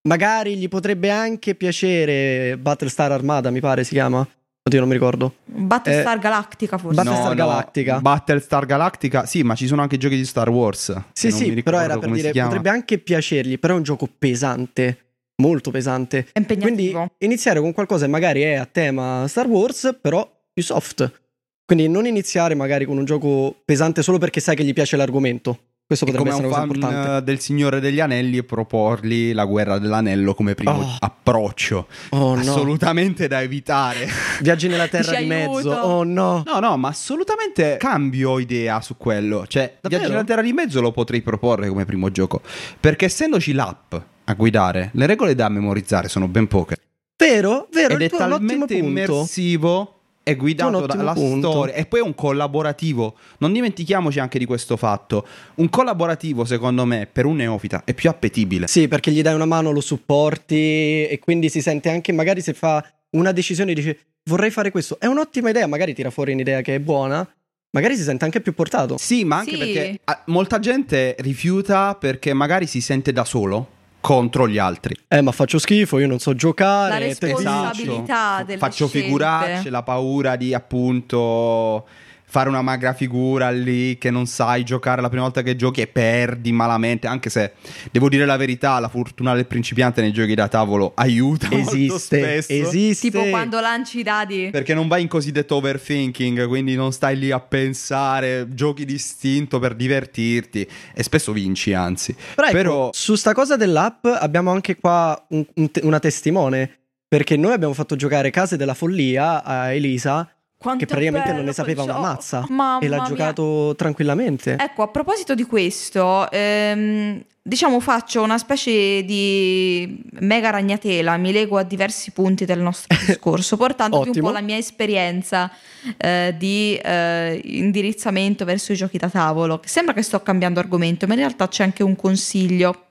magari 0.02 0.56
gli 0.56 0.68
potrebbe 0.68 1.08
anche 1.08 1.54
piacere 1.54 2.58
Battlestar 2.58 3.12
Armada, 3.12 3.50
mi 3.50 3.60
pare 3.60 3.82
si 3.82 3.92
chiama. 3.94 4.18
Oddio, 4.66 4.78
non 4.80 4.88
mi 4.88 4.94
ricordo. 4.94 5.36
Battlestar 5.46 6.18
Galactica 6.18 6.76
forse. 6.76 7.02
Battlestar 7.02 7.34
Galactica. 7.34 7.98
Battlestar 7.98 8.66
Galactica, 8.66 9.24
sì, 9.24 9.42
ma 9.42 9.54
ci 9.54 9.66
sono 9.66 9.80
anche 9.80 9.96
giochi 9.96 10.16
di 10.16 10.24
Star 10.26 10.50
Wars. 10.50 10.94
Sì, 11.14 11.30
sì, 11.30 11.62
però 11.62 11.80
era 11.80 11.96
per 11.98 12.10
dire, 12.10 12.30
potrebbe 12.30 12.68
anche 12.68 12.98
piacergli, 12.98 13.58
però 13.58 13.72
è 13.72 13.76
un 13.78 13.82
gioco 13.84 14.06
pesante, 14.18 14.98
molto 15.36 15.70
pesante. 15.70 16.26
È 16.30 16.38
impegnativo. 16.38 16.98
Quindi 16.98 17.10
iniziare 17.20 17.58
con 17.60 17.72
qualcosa 17.72 18.04
che 18.04 18.10
magari 18.10 18.42
è 18.42 18.54
a 18.56 18.66
tema 18.70 19.26
Star 19.28 19.46
Wars, 19.46 19.96
però 19.98 20.30
più 20.52 20.62
soft. 20.62 21.22
Quindi 21.66 21.88
non 21.88 22.06
iniziare 22.06 22.54
magari 22.54 22.84
con 22.84 22.98
un 22.98 23.04
gioco 23.04 23.54
pesante 23.64 24.02
solo 24.02 24.18
perché 24.18 24.40
sai 24.40 24.54
che 24.56 24.64
gli 24.64 24.72
piace 24.72 24.96
l'argomento. 24.96 25.58
Questo 25.86 26.06
potrebbe 26.06 26.30
essere 26.30 26.46
un 26.46 26.52
una 26.52 26.60
cosa 26.62 26.72
fan 26.72 26.80
importante. 26.80 27.24
del 27.24 27.40
Signore 27.40 27.78
degli 27.80 28.00
Anelli 28.00 28.38
e 28.38 28.42
proporgli 28.42 29.34
la 29.34 29.44
guerra 29.44 29.78
dell'anello 29.78 30.32
come 30.34 30.54
primo 30.54 30.72
Oh. 30.80 30.96
approccio. 30.98 31.88
Oh 32.10 32.34
no, 32.34 32.40
Assolutamente 32.40 33.28
da 33.28 33.42
evitare. 33.42 34.08
viaggi 34.40 34.66
nella 34.68 34.88
terra 34.88 35.12
Ci 35.16 35.22
di 35.22 35.26
mezzo. 35.26 35.50
aiuto. 35.58 35.70
Oh 35.74 36.02
no. 36.02 36.42
No, 36.46 36.58
no, 36.58 36.76
ma 36.78 36.88
assolutamente 36.88 37.76
cambio 37.78 38.38
idea 38.38 38.80
su 38.80 38.96
quello. 38.96 39.46
Cioè, 39.46 39.76
Davvero? 39.80 39.88
Viaggi 40.00 40.08
nella 40.10 40.24
Terra 40.24 40.40
di 40.42 40.52
Mezzo 40.54 40.80
lo 40.80 40.90
potrei 40.90 41.20
proporre 41.20 41.68
come 41.68 41.84
primo 41.84 42.10
gioco. 42.10 42.40
Perché 42.80 43.04
essendoci 43.04 43.52
l'app 43.52 43.94
a 44.24 44.32
guidare, 44.34 44.90
le 44.94 45.04
regole 45.06 45.34
da 45.34 45.50
memorizzare 45.50 46.08
sono 46.08 46.28
ben 46.28 46.46
poche. 46.46 46.76
Vero, 47.16 47.68
vero, 47.70 47.94
Ed 47.94 48.02
è 48.02 48.08
tuo 48.08 48.18
talmente 48.18 48.74
immersivo. 48.74 49.98
È 50.24 50.34
guidato 50.36 50.86
dalla 50.86 51.12
punto. 51.12 51.50
storia 51.50 51.74
e 51.74 51.84
poi 51.84 52.00
è 52.00 52.02
un 52.02 52.14
collaborativo. 52.14 53.14
Non 53.38 53.52
dimentichiamoci 53.52 54.18
anche 54.18 54.38
di 54.38 54.46
questo 54.46 54.76
fatto. 54.78 55.26
Un 55.56 55.68
collaborativo, 55.68 56.44
secondo 56.46 56.84
me, 56.86 57.06
per 57.10 57.26
un 57.26 57.36
neofita 57.36 57.82
è 57.84 57.92
più 57.92 58.08
appetibile. 58.08 58.66
Sì, 58.66 58.88
perché 58.88 59.10
gli 59.10 59.20
dai 59.20 59.34
una 59.34 59.44
mano, 59.44 59.70
lo 59.70 59.82
supporti 59.82 61.06
e 61.06 61.18
quindi 61.20 61.48
si 61.50 61.60
sente 61.60 61.90
anche, 61.90 62.10
magari 62.12 62.40
se 62.40 62.54
fa 62.54 62.84
una 63.10 63.32
decisione 63.32 63.72
e 63.72 63.74
dice 63.74 63.98
vorrei 64.24 64.50
fare 64.50 64.70
questo, 64.70 64.96
è 64.98 65.06
un'ottima 65.06 65.50
idea, 65.50 65.66
magari 65.66 65.92
tira 65.94 66.08
fuori 66.10 66.32
un'idea 66.32 66.62
che 66.62 66.76
è 66.76 66.80
buona, 66.80 67.28
magari 67.72 67.94
si 67.94 68.02
sente 68.02 68.24
anche 68.24 68.40
più 68.40 68.54
portato. 68.54 68.96
Sì, 68.96 69.24
ma 69.24 69.36
anche 69.36 69.50
Sì. 69.52 69.58
perché 69.58 70.00
ah, 70.04 70.22
molta 70.28 70.58
gente 70.58 71.14
rifiuta 71.18 71.94
perché 71.96 72.32
magari 72.32 72.66
si 72.66 72.80
sente 72.80 73.12
da 73.12 73.24
solo 73.26 73.68
contro 74.04 74.46
gli 74.46 74.58
altri. 74.58 74.94
Eh, 75.08 75.22
ma 75.22 75.32
faccio 75.32 75.58
schifo, 75.58 75.98
io 75.98 76.06
non 76.06 76.18
so 76.18 76.30
La 76.32 76.36
giocare. 76.36 77.14
te- 77.14 77.26
responsabilità 77.32 78.42
delle 78.44 78.58
Faccio 78.58 78.86
scelte. 78.86 79.06
figurarci 79.06 79.70
la 79.70 79.82
paura 79.82 80.36
di 80.36 80.52
appunto 80.52 81.86
fare 82.34 82.48
una 82.48 82.62
magra 82.62 82.94
figura 82.94 83.48
lì 83.50 83.96
che 83.96 84.10
non 84.10 84.26
sai 84.26 84.64
giocare 84.64 85.00
la 85.00 85.06
prima 85.08 85.22
volta 85.22 85.42
che 85.42 85.54
giochi 85.54 85.82
e 85.82 85.86
perdi 85.86 86.50
malamente, 86.50 87.06
anche 87.06 87.30
se 87.30 87.52
devo 87.92 88.08
dire 88.08 88.26
la 88.26 88.36
verità, 88.36 88.80
la 88.80 88.88
fortuna 88.88 89.34
del 89.36 89.46
principiante 89.46 90.00
nei 90.00 90.12
giochi 90.12 90.34
da 90.34 90.48
tavolo 90.48 90.90
aiuta 90.96 91.46
molto 91.48 91.70
Esiste, 91.76 91.98
spesso. 92.42 92.52
esiste. 92.52 93.08
Tipo 93.08 93.22
quando 93.28 93.60
lanci 93.60 94.00
i 94.00 94.02
dadi. 94.02 94.48
Perché 94.50 94.74
non 94.74 94.88
vai 94.88 95.02
in 95.02 95.06
cosiddetto 95.06 95.54
overthinking, 95.54 96.48
quindi 96.48 96.74
non 96.74 96.90
stai 96.92 97.16
lì 97.16 97.30
a 97.30 97.38
pensare, 97.38 98.48
giochi 98.50 98.84
distinto 98.84 99.60
per 99.60 99.76
divertirti 99.76 100.66
e 100.92 101.02
spesso 101.04 101.30
vinci, 101.30 101.72
anzi. 101.72 102.16
Però, 102.34 102.48
ecco, 102.48 102.56
Però- 102.56 102.90
su 102.92 103.14
sta 103.14 103.32
cosa 103.32 103.54
dell'app 103.56 104.06
abbiamo 104.06 104.50
anche 104.50 104.74
qua 104.76 105.24
un- 105.28 105.46
un 105.54 105.70
te- 105.70 105.82
una 105.84 106.00
testimone. 106.00 106.78
Perché 107.06 107.36
noi 107.36 107.52
abbiamo 107.52 107.74
fatto 107.74 107.94
giocare 107.94 108.30
Case 108.30 108.56
della 108.56 108.74
Follia 108.74 109.44
a 109.44 109.72
Elisa, 109.72 110.28
Quanto 110.64 110.86
che 110.86 110.90
praticamente 110.90 111.30
non 111.34 111.44
ne 111.44 111.52
sapeva 111.52 111.82
quel 111.82 111.94
una 111.94 112.00
gioco. 112.00 112.14
mazza. 112.14 112.46
Mamma 112.48 112.78
e 112.78 112.88
l'ha 112.88 112.96
mia. 112.96 113.04
giocato 113.06 113.74
tranquillamente. 113.76 114.56
Ecco, 114.58 114.82
a 114.82 114.88
proposito 114.88 115.34
di 115.34 115.44
questo, 115.44 116.30
ehm, 116.30 117.22
diciamo 117.42 117.80
faccio 117.80 118.22
una 118.22 118.38
specie 118.38 119.04
di 119.04 120.02
mega 120.20 120.48
ragnatela, 120.48 121.18
mi 121.18 121.32
lego 121.32 121.58
a 121.58 121.64
diversi 121.64 122.12
punti 122.12 122.46
del 122.46 122.60
nostro 122.60 122.96
discorso, 123.04 123.58
portandoti 123.58 124.08
un 124.08 124.24
po' 124.24 124.30
la 124.30 124.40
mia 124.40 124.56
esperienza 124.56 125.50
eh, 125.98 126.34
di 126.38 126.76
eh, 126.82 127.38
indirizzamento 127.44 128.46
verso 128.46 128.72
i 128.72 128.76
giochi 128.76 128.96
da 128.96 129.10
tavolo. 129.10 129.60
Sembra 129.66 129.92
che 129.92 130.00
sto 130.00 130.22
cambiando 130.22 130.60
argomento, 130.60 131.06
ma 131.06 131.12
in 131.12 131.20
realtà 131.20 131.46
c'è 131.46 131.62
anche 131.62 131.82
un 131.82 131.94
consiglio. 131.94 132.86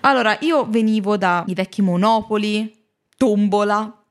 Allora, 0.00 0.36
io 0.40 0.66
venivo 0.68 1.16
dai 1.16 1.54
vecchi 1.54 1.80
Monopoli, 1.80 2.74
Tombola. 3.16 4.01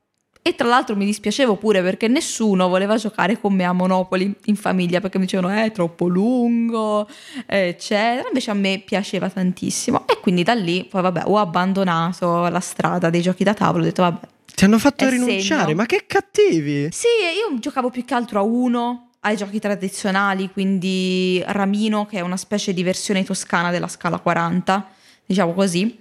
E 0.44 0.56
tra 0.56 0.66
l'altro 0.66 0.96
mi 0.96 1.04
dispiacevo 1.04 1.54
pure 1.54 1.82
perché 1.82 2.08
nessuno 2.08 2.68
voleva 2.68 2.96
giocare 2.96 3.40
con 3.40 3.54
me 3.54 3.62
a 3.62 3.72
Monopoli 3.72 4.34
in 4.46 4.56
famiglia 4.56 5.00
perché 5.00 5.18
mi 5.18 5.24
dicevano 5.24 5.54
è 5.54 5.70
troppo 5.70 6.08
lungo, 6.08 7.08
eccetera. 7.46 8.26
Invece 8.26 8.50
a 8.50 8.54
me 8.54 8.82
piaceva 8.84 9.30
tantissimo 9.30 10.04
e 10.08 10.18
quindi 10.20 10.42
da 10.42 10.54
lì 10.54 10.84
poi 10.84 11.00
vabbè 11.00 11.22
ho 11.26 11.38
abbandonato 11.38 12.48
la 12.48 12.58
strada 12.58 13.08
dei 13.08 13.22
giochi 13.22 13.44
da 13.44 13.54
tavolo, 13.54 13.84
ho 13.84 13.86
detto 13.86 14.02
vabbè. 14.02 14.26
Ti 14.52 14.64
hanno 14.64 14.80
fatto 14.80 15.08
rinunciare, 15.08 15.62
segno. 15.62 15.76
ma 15.76 15.86
che 15.86 16.04
cattivi! 16.06 16.88
Sì, 16.90 17.06
io 17.06 17.58
giocavo 17.60 17.90
più 17.90 18.04
che 18.04 18.14
altro 18.14 18.40
a 18.40 18.42
uno, 18.42 19.10
ai 19.20 19.36
giochi 19.36 19.60
tradizionali, 19.60 20.50
quindi 20.50 21.40
Ramino 21.46 22.04
che 22.04 22.18
è 22.18 22.20
una 22.20 22.36
specie 22.36 22.74
di 22.74 22.82
versione 22.82 23.22
toscana 23.22 23.70
della 23.70 23.88
scala 23.88 24.18
40, 24.18 24.88
diciamo 25.24 25.54
così. 25.54 25.96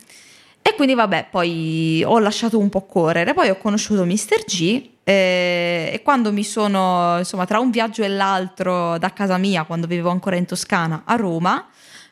E 0.61 0.75
quindi 0.75 0.93
vabbè, 0.93 1.27
poi 1.31 2.03
ho 2.05 2.19
lasciato 2.19 2.59
un 2.59 2.69
po' 2.69 2.85
correre, 2.85 3.33
poi 3.33 3.49
ho 3.49 3.57
conosciuto 3.57 4.05
Mr. 4.05 4.43
G 4.45 4.89
eh, 5.03 5.89
e 5.93 6.01
quando 6.03 6.31
mi 6.31 6.43
sono, 6.43 7.15
insomma, 7.17 7.45
tra 7.45 7.59
un 7.59 7.71
viaggio 7.71 8.03
e 8.03 8.07
l'altro 8.07 8.97
da 8.97 9.11
casa 9.11 9.37
mia, 9.37 9.63
quando 9.63 9.87
vivevo 9.87 10.09
ancora 10.09 10.35
in 10.35 10.45
Toscana, 10.45 11.01
a 11.05 11.15
Roma, 11.15 11.65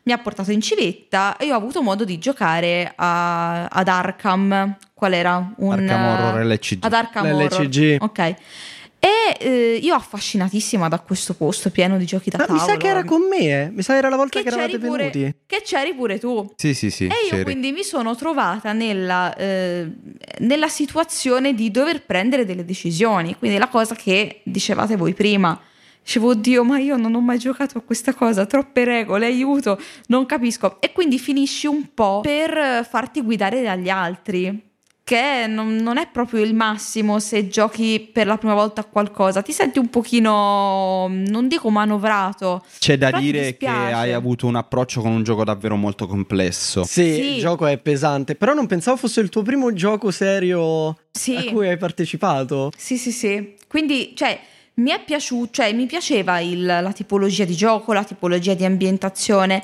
mi 0.03 0.13
ha 0.13 0.17
portato 0.17 0.51
in 0.51 0.61
civetta 0.61 1.37
e 1.37 1.51
ho 1.51 1.55
avuto 1.55 1.83
modo 1.83 2.03
di 2.03 2.17
giocare 2.17 2.91
a- 2.95 3.65
ad 3.65 3.87
Arkham. 3.87 4.77
Qual 4.93 5.13
era? 5.13 5.51
Un, 5.57 5.73
Arkham 5.87 6.05
Horror 6.05 6.45
LCG. 6.45 6.83
Ad 6.85 6.93
Arkham 6.93 7.25
Horror. 7.31 7.61
LCG. 7.61 7.97
Ok. 8.01 8.35
E 8.99 9.37
eh, 9.39 9.79
io 9.81 9.95
affascinatissima 9.95 10.89
da 10.89 10.99
questo 10.99 11.33
posto 11.33 11.69
pieno 11.71 11.97
di 11.97 12.05
giochi 12.05 12.29
da 12.29 12.37
Ma 12.37 12.43
mi 12.49 12.57
tavolo. 12.57 12.71
sa 12.71 12.77
che 12.77 12.87
era 12.87 13.03
con 13.05 13.21
me, 13.29 13.37
eh. 13.37 13.69
Mi 13.71 13.81
sa 13.81 13.95
era 13.95 14.09
la 14.09 14.17
volta 14.17 14.39
Che 14.39 14.43
che, 14.43 14.53
eravate 14.53 14.77
pure- 14.77 15.09
venuti. 15.09 15.35
Che 15.45 15.61
c'eri 15.63 15.93
pure 15.93 16.19
tu. 16.19 16.51
Sì, 16.57 16.73
sì, 16.73 16.89
sì. 16.91 17.05
E 17.05 17.07
io 17.23 17.29
c'eri. 17.29 17.43
quindi 17.43 17.71
mi 17.71 17.83
sono 17.83 18.13
trovata 18.15 18.73
nella, 18.73 19.33
eh, 19.35 19.87
nella 20.39 20.67
situazione 20.67 21.53
di 21.53 21.71
dover 21.71 22.03
prendere 22.05 22.45
delle 22.45 22.65
decisioni. 22.65 23.35
Quindi 23.37 23.57
la 23.57 23.69
cosa 23.69 23.95
che 23.95 24.41
dicevate 24.43 24.97
voi 24.97 25.13
prima. 25.13 25.57
Dicevo, 26.03 26.29
oddio, 26.29 26.63
ma 26.63 26.79
io 26.79 26.97
non 26.97 27.13
ho 27.13 27.21
mai 27.21 27.37
giocato 27.37 27.77
a 27.77 27.81
questa 27.81 28.13
cosa, 28.15 28.45
troppe 28.47 28.83
regole, 28.83 29.27
aiuto, 29.27 29.79
non 30.07 30.25
capisco. 30.25 30.81
E 30.81 30.91
quindi 30.91 31.19
finisci 31.19 31.67
un 31.67 31.93
po' 31.93 32.21
per 32.21 32.85
farti 32.89 33.21
guidare 33.21 33.61
dagli 33.61 33.89
altri, 33.89 34.68
che 35.09 35.47
non, 35.47 35.77
non 35.77 35.97
è 35.97 36.07
proprio 36.07 36.43
il 36.43 36.53
massimo 36.53 37.17
se 37.17 37.47
giochi 37.47 37.99
per 38.13 38.27
la 38.27 38.37
prima 38.37 38.53
volta 38.53 38.81
a 38.81 38.83
qualcosa. 38.83 39.41
Ti 39.41 39.51
senti 39.51 39.79
un 39.79 39.89
pochino, 39.89 41.07
non 41.09 41.47
dico 41.47 41.71
manovrato. 41.71 42.63
C'è 42.77 42.95
da 42.95 43.09
dire 43.11 43.57
che 43.57 43.65
hai 43.67 44.13
avuto 44.13 44.45
un 44.45 44.55
approccio 44.55 45.01
con 45.01 45.11
un 45.11 45.23
gioco 45.23 45.43
davvero 45.43 45.75
molto 45.75 46.05
complesso. 46.05 46.83
Sì, 46.83 47.11
Sì. 47.13 47.33
il 47.33 47.39
gioco 47.39 47.65
è 47.65 47.79
pesante, 47.79 48.35
però 48.35 48.53
non 48.53 48.67
pensavo 48.67 48.97
fosse 48.97 49.21
il 49.21 49.29
tuo 49.29 49.41
primo 49.41 49.73
gioco 49.73 50.11
serio 50.11 50.95
Sì. 51.11 51.35
a 51.35 51.43
cui 51.51 51.67
hai 51.67 51.77
partecipato. 51.77 52.71
Sì, 52.77 52.97
sì, 52.99 53.11
sì. 53.11 53.55
Quindi, 53.67 54.13
cioè, 54.15 54.39
mi 54.75 54.91
è 54.91 55.01
piaciuto, 55.03 55.49
cioè, 55.53 55.73
mi 55.73 55.87
piaceva 55.87 56.39
il- 56.39 56.65
la 56.65 56.91
tipologia 56.93 57.45
di 57.45 57.55
gioco, 57.55 57.93
la 57.93 58.03
tipologia 58.03 58.53
di 58.53 58.63
ambientazione, 58.63 59.63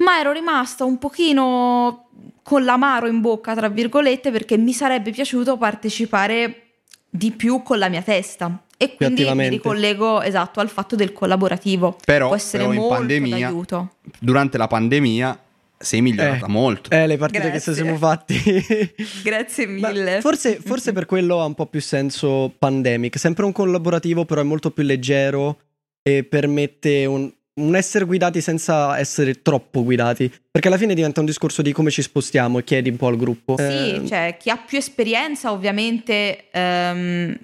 ma 0.00 0.18
ero 0.18 0.32
rimasta 0.32 0.84
un 0.84 0.98
pochino 0.98 2.08
con 2.42 2.64
l'amaro 2.64 3.06
in 3.06 3.20
bocca, 3.20 3.54
tra 3.54 3.68
virgolette, 3.68 4.30
perché 4.30 4.56
mi 4.56 4.72
sarebbe 4.72 5.10
piaciuto 5.10 5.56
partecipare 5.56 6.62
di 7.08 7.30
più 7.32 7.62
con 7.62 7.78
la 7.78 7.88
mia 7.88 8.02
testa. 8.02 8.64
E 8.76 8.94
quindi 8.96 9.28
mi 9.34 9.48
ricollego 9.48 10.22
esatto 10.22 10.60
al 10.60 10.70
fatto 10.70 10.96
del 10.96 11.12
collaborativo. 11.12 11.96
Però, 12.04 12.28
Può 12.28 12.36
essere 12.36 12.62
però 12.62 12.72
in 12.74 12.78
molto 12.80 12.94
pandemia, 12.96 13.36
d'aiuto. 13.48 13.90
durante 14.18 14.56
la 14.56 14.66
pandemia, 14.68 15.38
sei 15.76 16.00
migliorata 16.00 16.46
Eh. 16.46 16.48
molto. 16.48 16.90
Eh, 16.90 17.06
le 17.06 17.18
partite 17.18 17.42
che 17.44 17.50
Grazie. 17.50 17.74
ci 17.74 17.80
siamo 17.82 17.96
fatti. 17.98 18.40
Grazie 19.22 19.66
Ma 19.66 19.88
mille. 19.90 20.20
forse, 20.22 20.60
forse 20.64 20.92
per 20.92 21.04
quello 21.04 21.40
ha 21.40 21.44
un 21.44 21.54
po' 21.54 21.66
più 21.66 21.80
senso 21.82 22.50
Pandemic. 22.58 23.18
Sempre 23.18 23.44
un 23.44 23.52
collaborativo, 23.52 24.24
però 24.24 24.40
è 24.40 24.44
molto 24.44 24.70
più 24.70 24.82
leggero 24.82 25.58
e 26.02 26.24
permette 26.24 27.04
un, 27.04 27.30
un 27.60 27.76
essere 27.76 28.04
guidati 28.04 28.40
senza 28.40 28.98
essere 28.98 29.42
troppo 29.42 29.82
guidati. 29.84 30.32
Perché 30.50 30.68
alla 30.68 30.76
fine 30.78 30.94
diventa 30.94 31.20
un 31.20 31.26
discorso 31.26 31.62
di 31.62 31.72
come 31.72 31.90
ci 31.90 32.02
spostiamo 32.02 32.58
e 32.58 32.64
chiedi 32.64 32.88
un 32.88 32.96
po' 32.96 33.06
al 33.08 33.16
gruppo. 33.16 33.56
Sì, 33.58 33.62
Eh, 33.62 34.02
cioè 34.06 34.36
chi 34.38 34.50
ha 34.50 34.56
più 34.56 34.78
esperienza 34.78 35.52
ovviamente 35.52 36.50
ehm, 36.50 37.36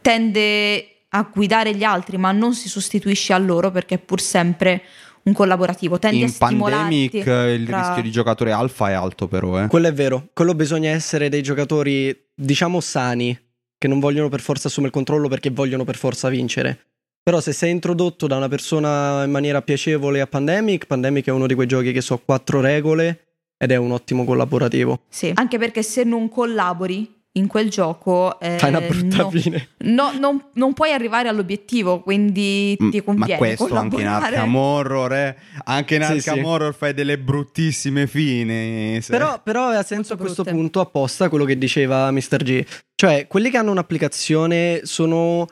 tende 0.00 0.86
a 1.10 1.30
guidare 1.32 1.74
gli 1.74 1.82
altri, 1.84 2.16
ma 2.18 2.32
non 2.32 2.54
si 2.54 2.68
sostituisce 2.68 3.32
a 3.32 3.38
loro 3.38 3.70
perché 3.70 3.94
è 3.96 3.98
pur 3.98 4.20
sempre 4.20 4.82
un 5.22 5.32
collaborativo. 5.32 5.98
Tendi 5.98 6.20
a 6.22 6.24
In 6.24 6.28
stimolarti. 6.28 7.10
pandemic 7.10 7.26
eh, 7.26 7.54
il 7.54 7.66
tra- 7.66 7.78
rischio 7.80 8.02
di 8.02 8.10
giocatore 8.10 8.52
alfa 8.52 8.90
è 8.90 8.92
alto 8.92 9.26
però, 9.26 9.62
eh. 9.62 9.66
Quello 9.66 9.88
è 9.88 9.92
vero. 9.92 10.28
Quello 10.32 10.54
bisogna 10.54 10.90
essere 10.90 11.28
dei 11.28 11.42
giocatori, 11.42 12.16
diciamo, 12.34 12.80
sani. 12.80 13.36
che 13.78 13.88
non 13.88 14.00
vogliono 14.00 14.30
per 14.30 14.40
forza 14.40 14.68
assumere 14.68 14.88
il 14.90 14.96
controllo 14.96 15.28
perché 15.28 15.50
vogliono 15.50 15.84
per 15.84 15.96
forza 15.96 16.28
vincere. 16.30 16.78
Però 17.26 17.40
se 17.40 17.52
sei 17.52 17.72
introdotto 17.72 18.28
da 18.28 18.36
una 18.36 18.46
persona 18.46 19.24
in 19.24 19.32
maniera 19.32 19.60
piacevole 19.60 20.20
a 20.20 20.28
Pandemic, 20.28 20.86
Pandemic 20.86 21.26
è 21.26 21.32
uno 21.32 21.48
di 21.48 21.54
quei 21.54 21.66
giochi 21.66 21.90
che 21.90 22.00
so 22.00 22.22
quattro 22.24 22.60
regole 22.60 23.32
ed 23.58 23.72
è 23.72 23.76
un 23.76 23.90
ottimo 23.90 24.24
collaborativo. 24.24 25.00
Sì, 25.08 25.32
anche 25.34 25.58
perché 25.58 25.82
se 25.82 26.04
non 26.04 26.28
collabori 26.28 27.12
in 27.32 27.48
quel 27.48 27.68
gioco 27.68 28.38
eh, 28.38 28.58
fai 28.58 28.70
una 28.70 28.80
brutta 28.80 29.16
no, 29.24 29.30
fine. 29.30 29.70
no, 29.78 30.12
non, 30.16 30.40
non, 30.52 30.72
puoi 30.72 30.92
arrivare 30.92 31.28
all'obiettivo, 31.28 32.00
quindi 32.00 32.76
ti 32.76 33.02
conviene. 33.02 33.32
Ma 33.32 33.36
questo 33.38 33.74
anche 33.74 34.00
in 34.02 34.06
Arkham 34.06 34.54
Horror, 34.54 35.12
eh? 35.12 35.36
anche 35.64 35.96
in 35.96 36.02
Arkham 36.02 36.20
sì, 36.20 36.30
sì. 36.30 36.46
Horror 36.46 36.74
fai 36.76 36.94
delle 36.94 37.18
bruttissime 37.18 38.06
fini. 38.06 39.02
Se... 39.02 39.10
Però, 39.10 39.40
però 39.42 39.70
ha 39.70 39.82
senso 39.82 40.12
a 40.12 40.16
questo 40.16 40.44
punto 40.44 40.78
apposta 40.78 41.28
quello 41.28 41.44
che 41.44 41.58
diceva 41.58 42.08
Mr. 42.12 42.36
G. 42.44 42.64
Cioè, 42.94 43.26
quelli 43.26 43.50
che 43.50 43.56
hanno 43.56 43.72
un'applicazione 43.72 44.82
sono 44.84 45.48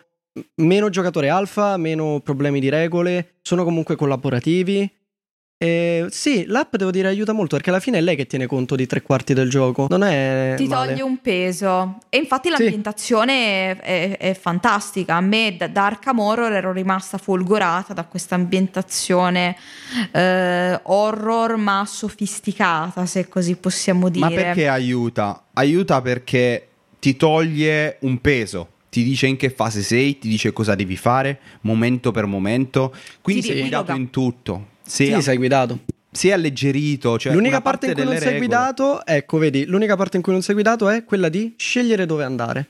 meno 0.57 0.89
giocatori 0.91 1.29
alfa, 1.29 1.77
meno 1.77 2.21
problemi 2.21 2.61
di 2.61 2.69
regole, 2.69 3.35
sono 3.43 3.65
comunque 3.65 3.97
collaborativi. 3.97 4.91
E 5.57 6.07
sì, 6.11 6.45
l'app 6.47 6.75
devo 6.75 6.91
dire 6.91 7.09
aiuta 7.09 7.33
molto 7.33 7.55
perché 7.55 7.71
alla 7.71 7.79
fine 7.79 7.99
è 7.99 8.01
lei 8.01 8.17
che 8.17 8.27
tiene 8.27 8.47
conto 8.47 8.75
di 8.75 8.87
tre 8.87 9.03
quarti 9.03 9.35
del 9.35 9.49
gioco. 9.49 9.87
Non 9.89 10.03
è. 10.03 10.55
Ti 10.57 10.67
male. 10.67 10.89
toglie 10.89 11.03
un 11.03 11.19
peso. 11.21 12.01
E 12.09 12.19
infatti 12.19 12.51
l'ambientazione 12.51 13.75
sì. 13.75 13.81
è, 13.81 14.17
è, 14.19 14.35
fantastica. 14.35 15.15
A 15.15 15.21
me 15.21 15.55
da, 15.57 15.69
da 15.69 15.87
Arkham 15.87 16.19
Horror 16.19 16.53
ero 16.53 16.73
rimasta 16.73 17.19
folgorata 17.19 17.95
da 17.95 18.05
questa 18.05 18.35
ambientazione 18.35 19.57
eh, 20.11 20.81
horror 20.83 21.57
ma 21.57 21.85
sofisticata, 21.87 23.07
se 23.07 23.29
così 23.29 23.55
possiamo 23.55 24.09
dire. 24.09 24.27
Ma 24.27 24.33
perché 24.33 24.69
aiuta? 24.69 25.45
Aiuta 25.55 26.03
perché 26.03 26.69
ti 26.99 27.17
toglie 27.17 27.99
un 28.01 28.21
peso 28.21 28.73
ti 28.95 29.03
dice 29.03 29.27
in 29.27 29.37
che 29.37 29.51
fase 29.51 29.83
sei, 29.83 30.21
ti 30.21 30.29
dice 30.29 30.53
cosa 30.53 30.77
devi 30.77 30.95
fare, 30.95 31.41
momento 31.63 32.13
per 32.13 32.27
momento. 32.27 32.95
Quindi 33.23 33.43
Ti 33.43 33.49
sei 33.49 33.61
guidato 33.63 33.91
in 33.91 34.11
tutto. 34.11 34.69
Sei, 34.87 35.13
sì, 35.15 35.21
sei 35.21 35.37
guidato. 35.37 35.81
Sei 36.13 36.31
alleggerito. 36.31 37.19
Cioè 37.19 37.33
l'unica 37.33 37.61
parte, 37.61 37.87
parte, 37.87 37.87
in 37.87 37.93
cui 37.95 38.03
non 38.05 38.13
delle 38.13 38.25
sei 38.25 38.33
regole. 38.35 38.47
guidato, 38.47 39.05
ecco, 39.05 39.39
vedi, 39.39 39.65
l'unica 39.65 39.97
parte 39.97 40.17
in 40.17 40.23
cui 40.23 40.31
non 40.31 40.43
sei 40.43 40.55
guidato 40.55 40.89
è 40.89 41.05
quella 41.05 41.29
di 41.29 41.55
scegliere 41.57 42.07
dove 42.07 42.23
andare. 42.23 42.61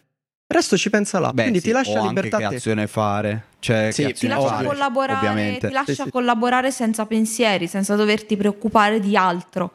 Il 0.46 0.56
resto 0.56 0.78
ci 0.78 0.88
pensa 0.88 1.18
là, 1.18 1.30
Beh, 1.30 1.42
quindi 1.42 1.58
sì, 1.60 1.66
ti 1.66 1.72
lascia 1.72 2.00
o 2.00 2.06
libertà 2.06 2.36
anche 2.36 2.46
a 2.46 2.48
che 2.48 2.56
azione 2.56 2.86
fare. 2.86 3.44
Cioè, 3.58 3.90
Sì, 3.92 4.04
ti 4.04 4.10
azione 4.12 4.34
lascia 4.34 4.48
fare, 4.48 4.66
collaborare, 4.66 5.58
ti 5.58 5.70
lascia 5.72 5.92
Sì, 5.92 6.02
sì. 6.04 6.10
collaborare 6.10 6.70
senza 6.70 7.04
pensieri, 7.04 7.66
senza 7.66 7.96
doverti 7.96 8.34
preoccupare 8.38 8.98
di 8.98 9.14
altro. 9.14 9.72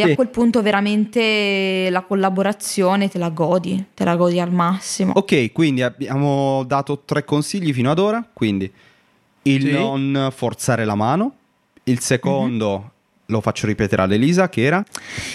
E 0.00 0.04
Sì. 0.04 0.10
a 0.12 0.14
quel 0.14 0.28
punto 0.28 0.62
veramente 0.62 1.88
la 1.90 2.02
collaborazione 2.02 3.08
te 3.08 3.18
la 3.18 3.30
godi, 3.30 3.86
te 3.94 4.04
la 4.04 4.14
godi 4.16 4.38
al 4.38 4.52
massimo. 4.52 5.12
Ok, 5.16 5.50
quindi 5.52 5.82
abbiamo 5.82 6.62
dato 6.64 7.02
tre 7.04 7.24
consigli 7.24 7.72
fino 7.72 7.90
ad 7.90 7.98
ora. 7.98 8.24
Quindi 8.32 8.70
il 9.42 9.62
Sì. 9.62 9.70
non 9.70 10.30
forzare 10.34 10.84
la 10.84 10.94
mano. 10.94 11.32
Il 11.84 12.00
secondo 12.00 12.92
lo 13.26 13.40
faccio 13.40 13.66
ripetere 13.66 14.02
ad 14.02 14.12
Elisa, 14.12 14.48
che 14.48 14.62
era 14.62 14.82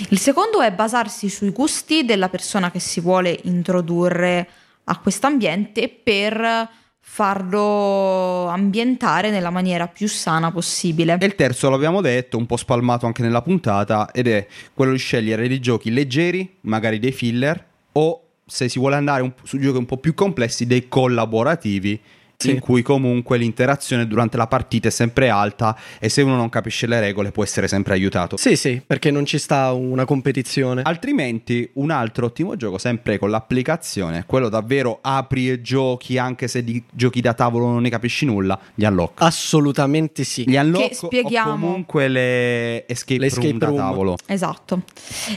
Il 0.09 0.17
secondo 0.19 0.61
è 0.61 0.71
basarsi 0.71 1.29
sui 1.29 1.49
gusti 1.49 2.05
della 2.05 2.29
persona 2.29 2.71
che 2.71 2.79
si 2.79 2.99
vuole 3.01 3.37
introdurre 3.43 4.47
a 4.85 4.97
quest'ambiente 4.99 5.89
per 5.89 6.69
farlo 7.05 8.47
ambientare 8.47 9.29
nella 9.29 9.49
maniera 9.49 9.87
più 9.87 10.07
sana 10.07 10.51
possibile. 10.51 11.17
E 11.19 11.25
il 11.25 11.35
terzo 11.35 11.69
l'abbiamo 11.69 12.01
detto, 12.01 12.37
un 12.37 12.45
po' 12.45 12.57
spalmato 12.57 13.05
anche 13.05 13.21
nella 13.21 13.41
puntata, 13.41 14.09
ed 14.11 14.27
è 14.27 14.47
quello 14.73 14.93
di 14.93 14.97
scegliere 14.97 15.47
dei 15.47 15.59
giochi 15.59 15.91
leggeri, 15.91 16.57
magari 16.61 16.99
dei 16.99 17.11
filler, 17.11 17.63
o 17.91 18.21
se 18.45 18.67
si 18.69 18.79
vuole 18.79 18.95
andare 18.95 19.21
un- 19.21 19.33
su 19.43 19.59
giochi 19.59 19.77
un 19.77 19.85
po' 19.85 19.97
più 19.97 20.13
complessi, 20.13 20.65
dei 20.65 20.87
collaborativi, 20.87 21.99
Sì. 22.43 22.51
in 22.51 22.59
cui 22.59 22.81
comunque 22.81 23.37
l'interazione 23.37 24.07
durante 24.07 24.37
la 24.37 24.47
partita 24.47 24.87
è 24.87 24.91
sempre 24.91 25.29
alta 25.29 25.77
e 25.99 26.09
se 26.09 26.21
uno 26.21 26.35
non 26.35 26.49
capisce 26.49 26.87
le 26.87 26.99
regole 26.99 27.31
può 27.31 27.43
essere 27.43 27.67
sempre 27.67 27.93
aiutato. 27.93 28.37
Sì, 28.37 28.55
sì, 28.55 28.81
perché 28.85 29.11
non 29.11 29.25
ci 29.25 29.37
sta 29.37 29.71
una 29.71 30.05
competizione. 30.05 30.81
Altrimenti 30.83 31.69
un 31.73 31.91
altro 31.91 32.25
ottimo 32.27 32.55
gioco, 32.55 32.77
sempre 32.77 33.17
con 33.17 33.29
l'applicazione, 33.29 34.23
quello 34.25 34.49
davvero 34.49 34.99
apri 35.01 35.49
e 35.49 35.61
giochi 35.61 36.17
anche 36.17 36.47
se 36.47 36.63
di 36.63 36.81
giochi 36.91 37.21
da 37.21 37.33
tavolo 37.33 37.67
non 37.67 37.81
ne 37.81 37.89
capisci 37.89 38.25
nulla, 38.25 38.59
gli 38.75 38.83
unlock. 38.85 39.21
Assolutamente 39.21 40.23
sì. 40.23 40.43
Gli 40.49 40.55
unlock 40.55 40.89
Che 40.89 40.95
spieghiamo. 40.95 41.51
o 41.51 41.57
comunque 41.57 42.07
le 42.07 42.87
escape, 42.87 43.19
Le 43.19 43.29
room 43.29 43.39
escape 43.43 43.57
da 43.57 43.65
room. 43.67 43.77
tavolo. 43.77 44.15
Esatto, 44.25 44.81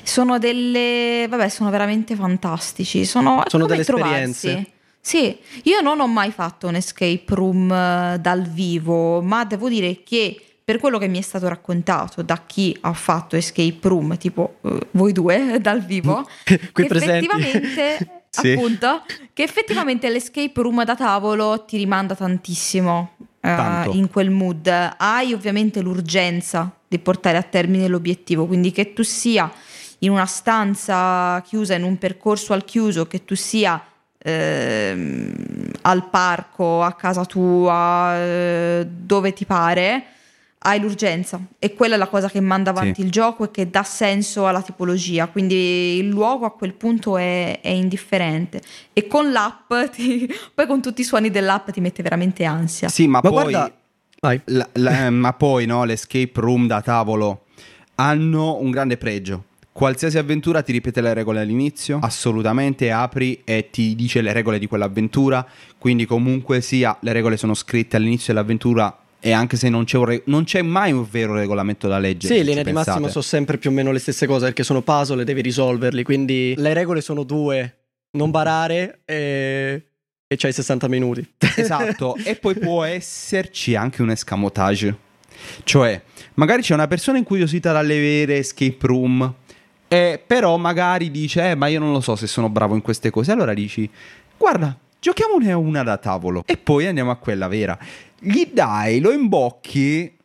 sono 0.03 0.38
delle, 0.38 1.27
vabbè, 1.29 1.49
sono 1.49 1.71
veramente 1.71 2.14
fantastici. 2.16 3.05
Sono, 3.05 3.42
Sono 3.47 3.64
come 3.64 3.75
delle 3.77 3.85
trovarsi. 3.85 4.21
esperienze. 4.49 4.71
Sì, 5.07 5.38
io 5.62 5.81
non 5.83 6.01
ho 6.01 6.09
mai 6.09 6.33
fatto 6.33 6.66
un 6.66 6.75
escape 6.75 7.23
room 7.29 7.71
eh, 7.71 8.19
dal 8.21 8.42
vivo, 8.42 9.23
ma 9.23 9.45
devo 9.45 9.69
dire 9.69 10.03
che 10.03 10.37
per 10.64 10.81
quello 10.81 10.99
che 10.99 11.07
mi 11.07 11.19
è 11.19 11.21
stato 11.21 11.47
raccontato 11.47 12.23
da 12.23 12.42
chi 12.45 12.77
ha 12.81 12.92
fatto 12.92 13.37
escape 13.37 13.79
room, 13.83 14.16
tipo 14.19 14.57
eh, 14.62 14.81
voi 14.90 15.12
due 15.12 15.59
dal 15.61 15.81
vivo, 15.85 16.27
Qui 16.73 16.87
presenti. 16.87 17.25
effettivamente, 17.25 18.25
Sì. 18.37 18.51
appunto, 18.55 19.05
che 19.33 19.45
effettivamente 19.45 20.11
l'escape 20.11 20.61
room 20.61 20.83
da 20.83 20.97
tavolo 20.97 21.64
ti 21.64 21.77
rimanda 21.77 22.16
tantissimo 22.16 23.12
eh, 23.19 23.29
Tanto. 23.42 23.92
in 23.92 24.11
quel 24.11 24.31
mood. 24.31 24.66
Hai 24.97 25.33
ovviamente 25.33 25.83
l'urgenza 25.83 26.77
di 26.88 26.99
portare 26.99 27.37
a 27.37 27.42
termine 27.45 27.87
l'obiettivo, 27.87 28.45
quindi 28.47 28.73
che 28.73 28.92
tu 28.92 29.05
sia 29.05 29.49
in 30.01 30.11
una 30.11 30.27
stanza 30.27 31.40
chiusa, 31.47 31.75
in 31.75 31.85
un 31.85 31.97
percorso 31.97 32.53
al 32.53 32.64
chiuso, 32.64 33.07
che 33.07 33.25
tu 33.25 33.37
sia 33.37 33.81
ehm, 34.31 35.33
al 35.83 36.09
parco, 36.09 36.83
a 36.83 36.93
casa 36.95 37.25
tua, 37.25 38.17
eh, 38.17 38.87
dove 38.91 39.33
ti 39.33 39.45
pare, 39.45 40.05
hai 40.61 40.81
l'urgenza 40.81 41.39
e 41.61 41.75
quella 41.75 41.95
è 41.95 41.99
la 41.99 42.09
cosa 42.09 42.29
che 42.29 42.41
manda 42.41 42.71
avanti 42.71 42.95
Sì. 43.01 43.03
il 43.03 43.11
gioco 43.12 43.45
e 43.45 43.51
che 43.53 43.71
dà 43.71 43.85
senso 43.85 44.49
alla 44.49 44.62
tipologia. 44.62 45.29
Quindi 45.29 45.97
il 45.99 46.09
luogo 46.09 46.45
a 46.45 46.51
quel 46.53 46.75
punto 46.75 47.17
è, 47.17 47.61
è 47.61 47.69
indifferente. 47.69 48.61
E 48.93 49.07
con 49.07 49.31
l'app, 49.31 49.73
ti- 49.95 50.29
poi 50.53 50.67
con 50.67 50.83
tutti 50.83 51.03
i 51.03 51.05
suoni 51.05 51.31
dell'app 51.31 51.71
ti 51.71 51.81
mette 51.81 52.03
veramente 52.03 52.45
ansia. 52.45 52.89
Sì, 52.89 53.07
ma, 53.07 53.21
Ma 53.23 53.31
poi 53.31 53.53
guarda, 53.53 53.73
la- 54.47 54.69
la- 54.73 55.11
ma 55.11 55.33
poi 55.35 55.67
no, 55.67 55.85
l'escape 55.85 56.33
room 56.35 56.67
da 56.67 56.81
tavolo 56.81 57.45
hanno 57.97 58.57
un 58.59 58.71
grande 58.73 58.97
pregio. 58.97 59.45
Qualsiasi 59.77 60.17
avventura 60.17 60.62
ti 60.62 60.73
ripete 60.73 61.03
le 61.03 61.12
regole 61.12 61.41
all'inizio, 61.41 61.99
assolutamente 62.01 62.91
apri 62.91 63.43
e 63.45 63.69
ti 63.71 63.95
dice 63.95 64.23
le 64.23 64.33
regole 64.33 64.59
di 64.59 64.67
quell'avventura, 64.67 65.47
quindi 65.77 66.07
comunque 66.07 66.62
sia 66.62 66.97
le 67.03 67.12
regole 67.12 67.37
sono 67.37 67.53
scritte 67.53 67.97
all'inizio 67.97 68.33
dell'avventura 68.33 68.99
e 69.21 69.33
anche 69.33 69.59
se 69.59 69.69
non 69.69 69.85
c'è, 69.85 69.99
un 69.99 70.05
re- 70.07 70.23
non 70.25 70.45
c'è 70.45 70.62
mai 70.62 70.93
un 70.93 71.07
vero 71.07 71.35
regolamento 71.35 71.89
da 71.89 71.99
leggere. 71.99 72.35
Sì, 72.35 72.43
linea 72.43 72.62
ci 72.62 72.71
di 72.71 72.73
massimo 72.73 73.09
sono 73.09 73.23
sempre 73.23 73.59
più 73.59 73.69
o 73.69 73.73
meno 73.75 73.93
le 73.93 73.99
stesse 73.99 74.27
cose 74.27 74.47
perché 74.47 74.62
sono 74.62 74.81
puzzle 74.81 75.21
e 75.21 75.25
devi 75.27 75.43
risolverli. 75.43 76.03
Quindi 76.05 76.55
le 76.57 76.73
regole 76.73 77.03
sono 77.03 77.23
due: 77.23 77.77
non 78.12 78.31
barare 78.31 79.01
e, 79.05 79.83
e 80.27 80.37
c'hai 80.37 80.55
60 80.55 80.89
minuti. 80.89 81.35
Esatto, 81.55 82.17
e 82.25 82.37
poi 82.37 82.55
può 82.55 82.83
esserci 82.83 83.75
anche 83.75 84.01
un 84.01 84.09
escamotage. 84.09 84.97
Cioè, 85.65 86.01
magari 86.35 86.62
c'è 86.62 86.73
una 86.73 86.87
persona 86.87 87.19
incuriosita 87.19 87.73
dalle 87.73 87.99
vere 87.99 88.39
escape 88.39 88.87
room, 88.87 89.35
e 89.88 90.22
però 90.25 90.57
magari 90.57 91.11
dice, 91.11 91.51
eh, 91.51 91.55
ma 91.55 91.68
io 91.68 91.79
non 91.79 91.92
lo 91.92 92.01
so 92.01 92.16
se 92.16 92.27
sono 92.27 92.49
bravo 92.49 92.75
in 92.75 92.83
queste 92.83 93.11
cose. 93.11 93.33
Allora 93.33 93.55
dici, 93.55 93.88
guarda, 94.37 94.77
giochiamone 94.99 95.53
una 95.53 95.83
da 95.83 95.96
tavolo 95.99 96.42
e 96.46 96.57
poi 96.57 96.87
andiamo 96.87 97.11
a 97.11 97.16
quella 97.16 97.49
vera. 97.49 97.79
Gli 98.18 98.51
dai, 98.53 99.01
lo 99.01 99.12
imbocchi 99.12 100.15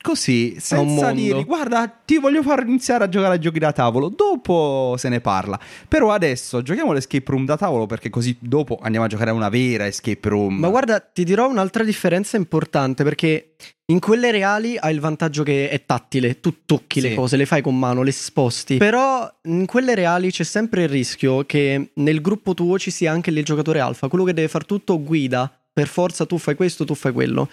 così, 0.00 0.56
senza 0.58 1.10
dirgli, 1.12 1.44
guarda, 1.44 1.86
ti 1.88 2.18
voglio 2.18 2.42
far 2.42 2.64
iniziare 2.66 3.04
a 3.04 3.08
giocare 3.08 3.34
a 3.34 3.38
giochi 3.38 3.58
da 3.58 3.72
tavolo, 3.72 4.08
dopo 4.08 4.94
se 4.96 5.08
ne 5.08 5.20
parla. 5.20 5.58
Però 5.88 6.10
adesso 6.12 6.62
giochiamo 6.62 6.92
l'escape 6.92 7.30
room 7.30 7.44
da 7.44 7.56
tavolo 7.56 7.86
perché 7.86 8.10
così 8.10 8.36
dopo 8.40 8.78
andiamo 8.80 9.06
a 9.06 9.08
giocare 9.08 9.30
a 9.30 9.34
una 9.34 9.48
vera 9.48 9.86
escape 9.86 10.28
room. 10.28 10.54
Ma 10.58 10.68
guarda, 10.68 11.00
ti 11.00 11.24
dirò 11.24 11.48
un'altra 11.48 11.84
differenza 11.84 12.36
importante 12.36 13.04
perché 13.04 13.54
in 13.86 14.00
quelle 14.00 14.30
reali 14.30 14.76
hai 14.78 14.92
il 14.94 15.00
vantaggio 15.00 15.42
che 15.42 15.68
è 15.70 15.84
tattile, 15.84 16.40
tu 16.40 16.54
tocchi 16.66 17.00
Sì. 17.00 17.08
le 17.08 17.14
cose, 17.14 17.36
le 17.36 17.46
fai 17.46 17.62
con 17.62 17.78
mano, 17.78 18.02
le 18.02 18.12
sposti. 18.12 18.76
Però 18.76 19.30
in 19.44 19.66
quelle 19.66 19.94
reali 19.94 20.30
c'è 20.30 20.44
sempre 20.44 20.82
il 20.82 20.88
rischio 20.88 21.44
che 21.44 21.90
nel 21.94 22.20
gruppo 22.20 22.54
tuo 22.54 22.78
ci 22.78 22.90
sia 22.90 23.10
anche 23.12 23.30
il 23.30 23.44
giocatore 23.44 23.80
alfa, 23.80 24.08
quello 24.08 24.24
che 24.24 24.34
deve 24.34 24.48
far 24.48 24.64
tutto 24.66 25.02
guida, 25.02 25.50
per 25.72 25.86
forza 25.88 26.26
tu 26.26 26.38
fai 26.38 26.54
questo, 26.54 26.84
tu 26.84 26.94
fai 26.94 27.12
quello. 27.12 27.48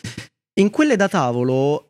In 0.58 0.69
quelle 0.69 0.95
da 0.95 1.08
tavolo 1.10 1.85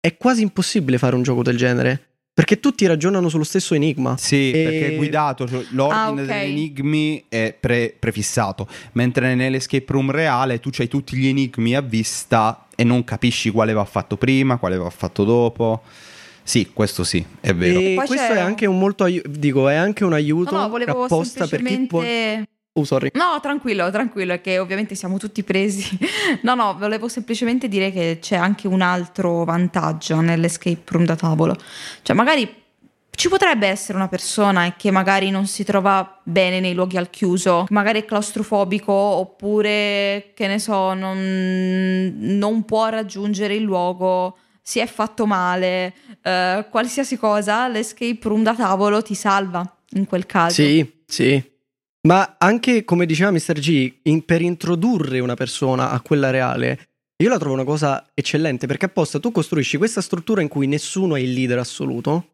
è 0.00 0.16
quasi 0.16 0.42
impossibile 0.42 0.98
fare 0.98 1.14
un 1.14 1.22
gioco 1.22 1.42
del 1.42 1.56
genere, 1.56 2.02
perché 2.32 2.58
tutti 2.60 2.86
ragionano 2.86 3.28
sullo 3.28 3.44
stesso 3.44 3.74
enigma. 3.74 4.16
Sì, 4.16 4.50
E- 4.50 4.62
perché 4.62 4.88
è 4.92 4.96
guidato, 4.96 5.46
cioè, 5.46 5.62
l'ordine 5.70 6.00
Ah, 6.02 6.10
ok. 6.10 6.26
degli 6.26 6.50
enigmi 6.50 7.24
è 7.28 7.54
pre- 7.58 7.94
prefissato, 7.98 8.66
mentre 8.92 9.34
nell'escape 9.34 9.84
room 9.88 10.10
reale 10.10 10.58
tu 10.60 10.70
hai 10.78 10.88
tutti 10.88 11.16
gli 11.16 11.26
enigmi 11.26 11.74
a 11.76 11.80
vista 11.82 12.66
e 12.74 12.82
non 12.84 13.04
capisci 13.04 13.50
quale 13.50 13.72
va 13.74 13.84
fatto 13.84 14.16
prima, 14.16 14.56
quale 14.56 14.76
va 14.78 14.88
fatto 14.88 15.24
dopo. 15.24 15.82
Sì, 16.42 16.70
questo 16.72 17.04
sì, 17.04 17.22
è 17.40 17.54
vero. 17.54 17.78
E 17.78 17.94
questo 17.94 18.16
c'è- 18.16 18.36
è 18.36 18.38
anche 18.40 18.64
un 18.66 18.78
molto 18.78 19.04
aiuto, 19.04 19.28
dico, 19.28 19.68
è 19.68 19.74
anche 19.74 20.04
un 20.04 20.14
aiuto 20.14 20.54
No, 20.54 20.62
no, 20.62 20.68
volevo 20.70 21.04
apposta 21.04 21.46
per 21.46 21.62
chi 21.62 21.86
può... 21.86 22.02
Oh, 22.72 22.84
sorry. 22.84 23.10
No, 23.14 23.38
tranquillo, 23.40 23.90
tranquillo, 23.90 24.32
è 24.34 24.40
che 24.40 24.58
ovviamente 24.58 24.94
siamo 24.94 25.18
tutti 25.18 25.42
presi. 25.42 25.98
no, 26.42 26.54
no, 26.54 26.76
volevo 26.78 27.08
semplicemente 27.08 27.66
dire 27.68 27.90
che 27.90 28.18
c'è 28.20 28.36
anche 28.36 28.68
un 28.68 28.80
altro 28.80 29.44
vantaggio 29.44 30.20
nell'escape 30.20 30.82
room 30.86 31.04
da 31.04 31.16
tavolo. 31.16 31.56
Cioè, 32.02 32.14
magari 32.14 32.58
ci 33.10 33.28
potrebbe 33.28 33.66
essere 33.66 33.98
una 33.98 34.08
persona 34.08 34.76
che 34.76 34.90
magari 34.92 35.30
non 35.30 35.46
si 35.46 35.64
trova 35.64 36.20
bene 36.22 36.60
nei 36.60 36.72
luoghi 36.72 36.96
al 36.96 37.10
chiuso, 37.10 37.66
magari 37.70 38.00
è 38.00 38.04
claustrofobico 38.04 38.92
oppure, 38.92 40.30
che 40.34 40.46
ne 40.46 40.58
so, 40.60 40.94
non, 40.94 42.14
non 42.16 42.64
può 42.64 42.88
raggiungere 42.88 43.54
il 43.54 43.62
luogo, 43.62 44.38
si 44.62 44.78
è 44.78 44.86
fatto 44.86 45.26
male, 45.26 45.92
eh, 46.22 46.66
qualsiasi 46.70 47.18
cosa, 47.18 47.66
l'escape 47.66 48.20
room 48.22 48.44
da 48.44 48.54
tavolo 48.54 49.02
ti 49.02 49.14
salva 49.14 49.68
in 49.94 50.06
quel 50.06 50.24
caso. 50.24 50.62
Sì, 50.62 51.02
sì. 51.04 51.49
Ma 52.02 52.36
anche, 52.38 52.84
come 52.84 53.04
diceva 53.04 53.30
Mr. 53.30 53.58
G, 53.58 53.92
in, 54.04 54.24
per 54.24 54.40
introdurre 54.40 55.20
una 55.20 55.34
persona 55.34 55.90
a 55.90 56.00
quella 56.00 56.30
reale, 56.30 56.88
io 57.22 57.28
la 57.28 57.38
trovo 57.38 57.54
una 57.54 57.64
cosa 57.64 58.10
eccellente 58.14 58.66
perché 58.66 58.86
apposta 58.86 59.20
tu 59.20 59.30
costruisci 59.30 59.76
questa 59.76 60.00
struttura 60.00 60.40
in 60.40 60.48
cui 60.48 60.66
nessuno 60.66 61.16
è 61.16 61.20
il 61.20 61.32
leader 61.32 61.58
assoluto 61.58 62.28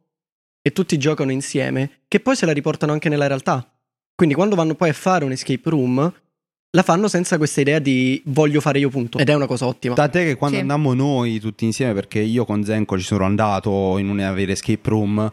e 0.62 0.72
tutti 0.72 0.96
giocano 0.98 1.32
insieme, 1.32 2.02
che 2.06 2.20
poi 2.20 2.36
se 2.36 2.46
la 2.46 2.52
riportano 2.52 2.92
anche 2.92 3.08
nella 3.08 3.26
realtà. 3.26 3.68
Quindi 4.14 4.34
quando 4.34 4.54
vanno 4.54 4.74
poi 4.74 4.90
a 4.90 4.92
fare 4.94 5.24
un 5.24 5.32
escape 5.32 5.68
room, 5.70 6.12
la 6.70 6.82
fanno 6.82 7.08
senza 7.08 7.36
questa 7.36 7.60
idea 7.60 7.78
di 7.80 8.22
voglio 8.26 8.60
fare 8.60 8.78
io 8.78 8.88
punto. 8.88 9.18
Ed 9.18 9.28
è 9.28 9.34
una 9.34 9.46
cosa 9.46 9.66
ottima. 9.66 9.94
Tant'è 9.94 10.24
che 10.24 10.34
quando 10.36 10.56
Sì. 10.56 10.62
andammo 10.62 10.94
noi 10.94 11.40
tutti 11.40 11.64
insieme, 11.64 11.92
perché 11.92 12.20
io 12.20 12.44
con 12.44 12.64
Zenko 12.64 12.98
ci 12.98 13.04
sono 13.04 13.24
andato 13.24 13.98
in 13.98 14.08
una 14.08 14.32
vera 14.32 14.52
escape 14.52 14.88
room, 14.88 15.32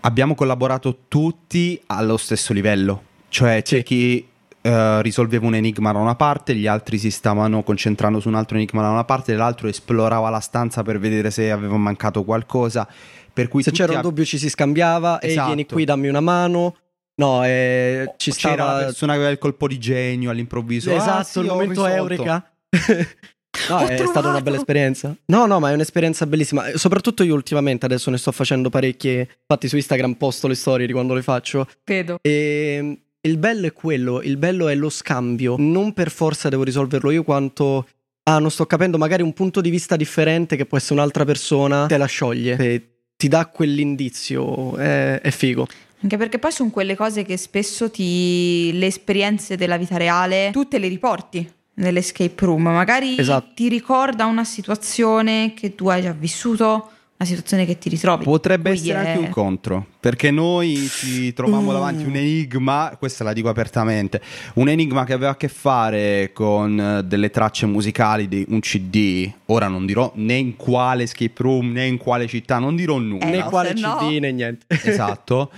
abbiamo 0.00 0.34
collaborato 0.34 1.04
tutti 1.08 1.80
allo 1.86 2.16
stesso 2.16 2.52
livello. 2.52 3.08
Cioè 3.30 3.62
c'è 3.62 3.82
chi 3.84 4.26
eh, 4.60 5.02
risolveva 5.02 5.46
un 5.46 5.54
enigma 5.54 5.92
da 5.92 5.98
una 6.00 6.16
parte, 6.16 6.54
gli 6.54 6.66
altri 6.66 6.98
si 6.98 7.10
stavano 7.10 7.62
concentrando 7.62 8.20
su 8.20 8.28
un 8.28 8.34
altro 8.34 8.56
enigma 8.56 8.82
da 8.82 8.90
una 8.90 9.04
parte, 9.04 9.34
l'altro 9.34 9.68
esplorava 9.68 10.28
la 10.30 10.40
stanza 10.40 10.82
per 10.82 10.98
vedere 10.98 11.30
se 11.30 11.50
aveva 11.50 11.76
mancato 11.76 12.24
qualcosa. 12.24 12.86
Per 13.32 13.46
cui 13.48 13.62
Se 13.62 13.70
c'era 13.70 13.92
un 13.92 13.98
a- 13.98 14.02
dubbio 14.02 14.24
ci 14.24 14.36
si 14.36 14.50
scambiava, 14.50 15.20
e 15.20 15.28
Esatto. 15.28 15.46
vieni 15.46 15.64
qui, 15.64 15.84
dammi 15.84 16.08
una 16.08 16.20
mano. 16.20 16.76
No, 17.14 17.44
eh, 17.44 18.14
ci 18.16 18.32
c'era 18.32 18.56
la 18.56 18.62
stava... 18.70 18.84
persona 18.86 19.12
che 19.12 19.18
aveva 19.18 19.32
il 19.32 19.38
colpo 19.38 19.68
di 19.68 19.78
genio 19.78 20.30
all'improvviso. 20.30 20.90
Esatto, 20.90 21.18
Ah, 21.18 21.22
sì, 21.22 21.38
il 21.38 21.46
momento 21.46 21.86
eureka. 21.86 22.50
no, 23.68 23.78
è 23.86 24.04
stata 24.06 24.28
una 24.28 24.40
bella 24.40 24.56
esperienza. 24.56 25.14
No, 25.26 25.46
no, 25.46 25.60
ma 25.60 25.70
è 25.70 25.74
un'esperienza 25.74 26.26
bellissima. 26.26 26.76
Soprattutto 26.76 27.22
io 27.22 27.34
ultimamente, 27.34 27.84
adesso 27.86 28.10
ne 28.10 28.16
sto 28.18 28.32
facendo 28.32 28.68
parecchie. 28.70 29.28
Infatti 29.42 29.68
su 29.68 29.76
Instagram 29.76 30.14
posto 30.14 30.48
le 30.48 30.54
storie 30.54 30.86
di 30.86 30.92
quando 30.92 31.14
le 31.14 31.22
faccio. 31.22 31.66
Vedo. 31.84 32.18
E 32.22 32.98
il 33.22 33.36
bello 33.36 33.66
è 33.66 33.72
quello, 33.72 34.22
il 34.22 34.36
bello 34.36 34.68
è 34.68 34.74
lo 34.74 34.88
scambio. 34.88 35.56
Non 35.58 35.92
per 35.92 36.10
forza 36.10 36.48
devo 36.48 36.62
risolverlo 36.62 37.10
io 37.10 37.22
quanto... 37.22 37.86
Ah, 38.22 38.38
non 38.38 38.50
sto 38.50 38.66
capendo, 38.66 38.98
magari 38.98 39.22
un 39.22 39.32
punto 39.32 39.60
di 39.60 39.70
vista 39.70 39.96
differente 39.96 40.54
che 40.56 40.66
può 40.66 40.76
essere 40.76 40.94
un'altra 40.94 41.24
persona, 41.24 41.86
te 41.86 41.96
la 41.96 42.06
scioglie. 42.06 42.56
E 42.58 42.90
ti 43.16 43.28
dà 43.28 43.46
quell'indizio, 43.46 44.76
è, 44.76 45.20
è 45.20 45.30
figo. 45.30 45.66
Anche 46.02 46.16
perché 46.16 46.38
poi 46.38 46.52
sono 46.52 46.70
quelle 46.70 46.94
cose 46.94 47.24
che 47.24 47.36
spesso 47.36 47.90
ti. 47.90 48.70
le 48.72 48.86
esperienze 48.86 49.56
della 49.56 49.76
vita 49.76 49.96
reale, 49.96 50.50
tu 50.52 50.68
te 50.68 50.78
le 50.78 50.88
riporti 50.88 51.50
nell'escape 51.74 52.44
room. 52.44 52.62
Magari 52.62 53.18
Esatto. 53.18 53.52
ti 53.54 53.68
ricorda 53.68 54.26
una 54.26 54.44
situazione 54.44 55.52
che 55.54 55.74
tu 55.74 55.88
hai 55.88 56.02
già 56.02 56.12
vissuto, 56.12 56.90
una 57.20 57.28
situazione 57.28 57.66
che 57.66 57.76
ti 57.76 57.90
ritrovi. 57.90 58.24
Potrebbe 58.24 58.70
Quindi 58.70 58.88
essere 58.88 59.04
è- 59.04 59.10
anche 59.10 59.24
un 59.26 59.28
contro, 59.28 59.86
perché 60.00 60.30
noi 60.30 60.88
ci 60.88 61.34
trovammo 61.34 61.70
Mm. 61.70 61.74
davanti 61.74 62.04
un 62.04 62.16
enigma, 62.16 62.96
questa 62.98 63.24
la 63.24 63.34
dico 63.34 63.50
apertamente, 63.50 64.22
un 64.54 64.68
enigma 64.70 65.04
che 65.04 65.12
aveva 65.12 65.32
a 65.32 65.36
che 65.36 65.48
fare 65.48 66.30
con 66.32 66.80
eh, 66.80 67.02
delle 67.04 67.28
tracce 67.30 67.66
musicali 67.66 68.26
di 68.26 68.46
un 68.48 68.60
CD, 68.60 69.30
ora 69.46 69.68
non 69.68 69.84
dirò 69.84 70.10
né 70.14 70.34
in 70.36 70.56
quale 70.56 71.02
escape 71.02 71.42
room 71.42 71.72
né 71.72 71.84
in 71.84 71.98
quale 71.98 72.26
città, 72.26 72.58
non 72.58 72.74
dirò 72.74 72.96
nulla. 72.96 73.26
Eh, 73.26 73.30
né 73.30 73.42
quale 73.44 73.74
no- 73.74 73.96
CD 73.98 74.18
né 74.18 74.32
niente. 74.32 74.64
Esatto. 74.82 75.50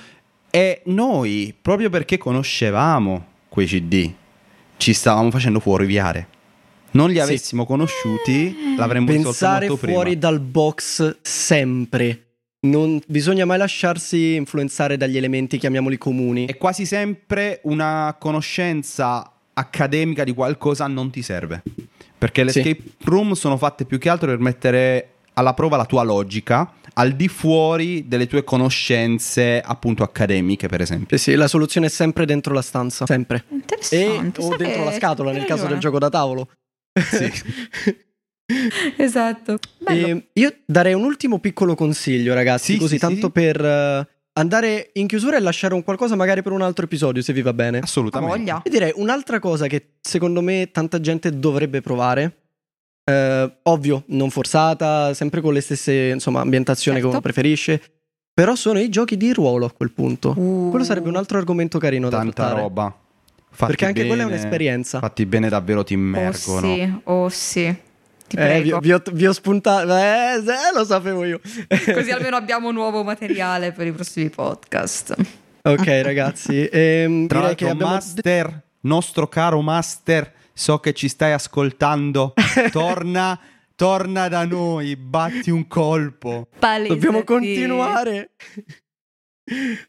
E 0.51 0.83
noi, 0.87 1.55
proprio 1.63 1.91
perché 1.91 2.19
conoscevamo 2.19 3.25
quei 3.49 3.67
CD, 3.67 4.11
ci 4.79 4.93
stavamo 4.93 5.31
facendo 5.31 5.61
fuoriviare. 5.61 6.27
Non 6.93 7.09
li 7.09 7.15
Sì. 7.15 7.21
avessimo 7.21 7.65
conosciuti, 7.65 8.75
l'avremmo 8.77 9.07
risolto 9.07 9.29
Pensare 9.31 9.69
molto 9.69 9.87
fuori 9.87 10.11
prima. 10.17 10.21
dal 10.21 10.41
box 10.41 11.17
sempre. 11.23 12.27
Non 12.65 13.01
bisogna 13.09 13.45
mai 13.45 13.59
lasciarsi 13.59 14.35
influenzare 14.35 14.97
dagli 14.97 15.17
elementi, 15.17 15.59
chiamiamoli 15.59 15.99
comuni. 15.99 16.45
E 16.47 16.57
quasi 16.59 16.87
sempre 16.87 17.61
una 17.65 18.15
conoscenza 18.19 19.33
accademica 19.55 20.23
di 20.25 20.33
qualcosa 20.33 20.87
non 20.87 21.11
ti 21.11 21.23
serve. 21.23 21.63
Perché 22.19 22.45
le 22.45 22.53
Sì. 22.53 22.61
escape 22.61 22.83
room 23.05 23.33
sono 23.33 23.57
fatte 23.57 23.85
più 23.85 23.99
che 23.99 24.09
altro 24.09 24.29
per 24.29 24.39
mettere 24.39 25.09
alla 25.35 25.55
prova 25.55 25.77
la 25.77 25.87
tua 25.87 26.03
logica 26.05 26.73
al 26.95 27.13
di 27.13 27.27
fuori 27.27 28.07
delle 28.07 28.27
tue 28.27 28.45
conoscenze 28.45 29.61
appunto 29.65 30.03
accademiche, 30.03 30.69
per 30.69 30.83
esempio. 30.83 31.17
Sì, 31.17 31.31
sì, 31.31 31.37
la 31.37 31.49
soluzione 31.49 31.87
è 31.87 31.91
sempre 31.91 32.27
dentro 32.27 32.53
la 32.53 32.61
stanza, 32.63 33.07
sempre. 33.07 33.45
E, 33.49 33.55
Interessante. 33.55 34.41
o 34.43 34.49
sai 34.49 34.57
dentro 34.59 34.85
la 34.85 34.93
scatola 34.93 35.33
nel 35.33 35.47
caso 35.47 35.67
del 35.67 35.79
gioco 35.79 35.99
da 35.99 36.11
tavolo. 36.11 36.49
Sì. 37.01 37.31
Esatto. 38.97 39.59
Bello. 39.79 40.07
E 40.09 40.27
io 40.35 40.55
darei 40.67 40.93
un 40.95 41.05
ultimo 41.05 41.39
piccolo 41.39 41.75
consiglio, 41.75 42.35
ragazzi, 42.35 42.75
Sì, 42.75 42.79
così 42.79 42.95
sì, 42.95 43.01
tanto 43.01 43.27
sì. 43.27 43.31
per 43.33 43.65
eh, 43.65 44.09
andare 44.35 44.91
in 44.95 45.07
chiusura 45.07 45.37
e 45.37 45.41
lasciare 45.41 45.73
un 45.75 45.83
qualcosa 45.83 46.17
magari 46.17 46.43
per 46.43 46.53
un 46.53 46.61
altro 46.61 46.85
episodio, 46.85 47.23
se 47.23 47.33
vi 47.33 47.41
va 47.41 47.55
bene. 47.55 47.79
Assolutamente. 47.79 48.37
voglia. 48.37 48.61
E 48.63 48.69
direi 48.71 48.93
un'altra 48.97 49.39
cosa 49.39 49.67
che 49.69 49.93
secondo 50.01 50.43
me 50.43 50.69
tanta 50.71 51.01
gente 51.01 51.39
dovrebbe 51.39 51.81
provare. 51.81 52.37
eh, 53.05 53.53
ovvio, 53.65 54.05
non 54.09 54.31
forzata, 54.31 55.13
sempre 55.15 55.41
con 55.41 55.53
le 55.53 55.61
stesse 55.61 56.11
insomma, 56.13 56.41
ambientazioni 56.41 56.97
Certo. 56.99 57.09
che 57.11 57.17
uno 57.17 57.23
preferisce. 57.23 57.83
Però 58.35 58.55
sono 58.55 58.79
i 58.81 58.89
giochi 58.91 59.17
di 59.17 59.33
ruolo 59.33 59.67
a 59.67 59.73
quel 59.73 59.93
punto. 59.93 60.35
Uh. 60.37 60.69
Quello 60.71 60.85
sarebbe 60.85 61.09
un 61.09 61.17
altro 61.17 61.39
argomento 61.39 61.79
carino 61.79 62.09
da 62.09 62.19
Tanta 62.19 62.33
trattare. 62.33 62.61
roba. 62.61 62.97
Fatti 63.55 63.67
Perché 63.77 63.85
anche 63.87 64.07
quella 64.07 64.23
è 64.23 64.27
bene, 64.27 64.37
un'esperienza. 64.39 64.99
Fatti 64.99 65.27
bene 65.27 65.49
davvero 65.49 65.85
ti 65.85 65.93
Oh 65.95 65.97
immergono. 65.99 66.61
sì, 66.75 67.01
oh 67.05 67.29
sì. 67.29 67.75
Ti 68.29 68.37
Eh, 68.37 68.61
vi, 68.63 68.69
prego. 68.71 68.79
vi 68.79 68.93
ho, 68.93 69.03
vi 69.13 69.27
ho 69.27 69.33
spuntato. 69.33 69.95
Eh, 69.95 70.43
se- 70.43 70.75
lo 70.75 70.85
sapevo 70.85 71.25
io. 71.25 71.39
Così 71.93 72.11
almeno 72.11 72.37
abbiamo 72.41 72.71
nuovo 72.71 73.05
materiale 73.05 73.73
per 73.73 73.87
i 73.87 73.93
prossimi 73.93 74.31
podcast. 74.31 75.15
ok, 75.63 75.87
ragazzi. 76.03 76.67
ehm, 76.67 77.27
Tra 77.27 77.39
direi 77.41 77.43
l'altro, 77.43 77.67
che 77.67 77.69
abbiamo. 77.73 77.93
Master, 77.93 78.63
nostro 78.81 79.29
caro 79.29 79.61
Master, 79.61 80.33
so 80.55 80.79
che 80.79 80.95
ci 80.95 81.09
stai 81.09 81.33
ascoltando. 81.33 82.33
torna, 82.73 83.39
torna 83.77 84.29
da 84.29 84.47
noi, 84.47 84.97
batti 84.97 85.51
un 85.51 85.67
colpo. 85.69 86.49
Palesati. 86.59 86.89
Dobbiamo 86.89 87.25
continuare. 87.25 88.31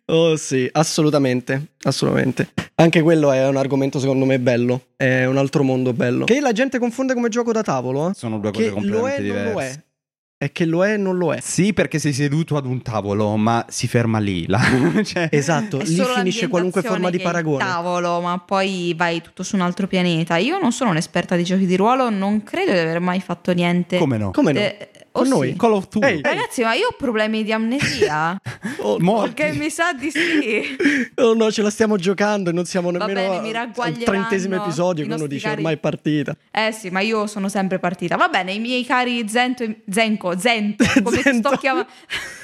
Oh 0.05 0.35
sì, 0.35 0.69
assolutamente, 0.71 1.67
assolutamente. 1.83 2.49
Anche 2.75 3.01
quello 3.01 3.31
è 3.31 3.47
un 3.47 3.57
argomento 3.57 3.99
secondo 3.99 4.25
me 4.25 4.39
bello, 4.39 4.87
è 4.95 5.25
un 5.25 5.37
altro 5.37 5.63
mondo 5.63 5.93
bello. 5.93 6.25
Che 6.25 6.39
la 6.39 6.51
gente 6.51 6.79
confonde 6.79 7.13
come 7.13 7.29
gioco 7.29 7.51
da 7.51 7.61
tavolo, 7.61 8.09
eh? 8.09 8.13
Sono 8.13 8.39
due 8.39 8.51
cose 8.51 8.63
Che 8.63 8.69
lo 8.69 8.75
completamente 8.75 9.15
è 9.15 9.19
e 9.19 9.27
non 9.27 9.35
lo 9.43 9.49
diverse. 9.49 9.69
è. 9.79 9.91
È 10.43 10.51
che 10.51 10.65
lo 10.65 10.83
è 10.85 10.93
e 10.93 10.97
non 10.97 11.15
lo 11.15 11.33
è. 11.33 11.39
Sì, 11.39 11.71
perché 11.71 11.99
sei 11.99 12.11
seduto 12.11 12.57
ad 12.57 12.65
un 12.65 12.81
tavolo, 12.81 13.37
ma 13.37 13.65
si 13.69 13.87
ferma 13.87 14.19
lì. 14.19 14.45
là. 14.47 14.59
Cioè, 15.01 15.29
Esatto, 15.31 15.79
È 15.79 15.85
lì 15.85 15.95
solo 15.95 16.15
finisce 16.15 16.49
qualunque 16.49 16.81
forma 16.81 17.09
di 17.09 17.19
paragone. 17.19 17.63
tavolo, 17.63 18.19
ma 18.19 18.37
poi 18.39 18.93
vai 18.97 19.21
tutto 19.21 19.41
su 19.43 19.55
un 19.55 19.61
altro 19.61 19.87
pianeta. 19.87 20.35
Io 20.35 20.59
non 20.59 20.73
sono 20.73 20.89
un'esperta 20.89 21.37
di 21.37 21.45
giochi 21.45 21.65
di 21.65 21.77
ruolo, 21.77 22.09
non 22.09 22.43
credo 22.43 22.73
di 22.73 22.77
aver 22.79 22.99
mai 22.99 23.21
fatto 23.21 23.53
niente. 23.53 23.97
Come 23.97 24.17
no? 24.17 24.31
Come 24.31 24.51
no? 24.51 24.59
Eh, 24.59 24.89
Con 25.13 25.27
oh 25.27 25.29
noi? 25.29 25.51
sì. 25.51 25.57
Call 25.57 25.73
of 25.73 25.87
Duty. 25.89 26.07
Ehi. 26.07 26.21
Ragazzi, 26.23 26.63
ma 26.63 26.73
io 26.73 26.87
ho 26.87 26.95
problemi 26.97 27.43
di 27.43 27.53
amnesia. 27.53 28.39
Oh. 28.85 28.97
Perché 29.21 29.53
mi 29.53 29.69
sa 29.69 29.93
di 29.93 30.11
sì. 30.11 30.75
oh 31.15 31.33
no, 31.33 31.49
ce 31.51 31.61
la 31.61 31.69
stiamo 31.69 31.95
giocando 31.95 32.49
e 32.49 32.53
non 32.53 32.65
siamo 32.65 32.91
nemmeno 32.91 33.39
bene, 33.39 33.71
al 33.77 33.97
trentesimo 33.97 34.55
episodio 34.55 35.05
che 35.05 35.13
uno 35.13 35.25
dice 35.25 35.43
cari- 35.43 35.55
ormai 35.57 35.75
è 35.75 35.77
partita. 35.77 36.35
Eh 36.51 36.71
sì, 36.73 36.89
ma 36.89 36.99
io 36.99 37.25
sono 37.27 37.47
sempre 37.47 37.79
partita. 37.79 38.17
Va 38.17 38.27
bene, 38.27 38.51
i 38.51 38.59
miei 38.59 38.83
cari 38.85 39.27
Zento. 39.29 39.63
Zenko, 39.89 40.37
Zento, 40.37 40.83
come 41.01 41.17
Zento. 41.23 41.49
sto 41.49 41.57
chiamando? 41.57 41.87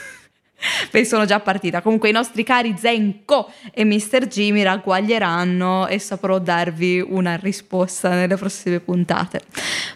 Beh, 0.92 1.06
sono 1.06 1.26
già 1.26 1.40
partita. 1.40 1.82
Comunque 1.82 2.10
i 2.10 2.12
nostri 2.12 2.44
cari 2.44 2.76
Zenko 2.78 3.52
e 3.74 3.86
Mr. 3.86 4.28
G 4.28 4.52
mi 4.52 4.64
ragguaglieranno 4.64 5.88
e 5.88 6.00
saprò 6.00 6.40
darvi 6.40 7.00
una 7.00 7.36
risposta 7.36 8.10
nelle 8.10 8.36
prossime 8.36 8.80
puntate. 8.80 9.42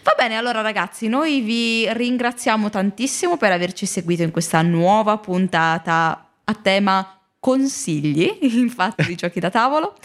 Va 0.03 0.14
bene, 0.18 0.36
allora 0.36 0.61
ragazzi, 0.61 1.07
noi 1.07 1.41
vi 1.41 1.91
ringraziamo 1.91 2.70
tantissimo 2.70 3.38
per 3.38 3.51
averci 3.51 3.86
seguito 3.86 4.24
in 4.24 4.32
questa 4.32 4.61
nuova 4.61 5.18
puntata 5.18 6.30
a 6.43 6.53
tema 6.55 7.20
consigli, 7.39 8.38
infatti 8.55 9.03
di 9.05 9.16
giochi 9.16 9.39
da 9.39 9.49
tavolo, 9.49 9.95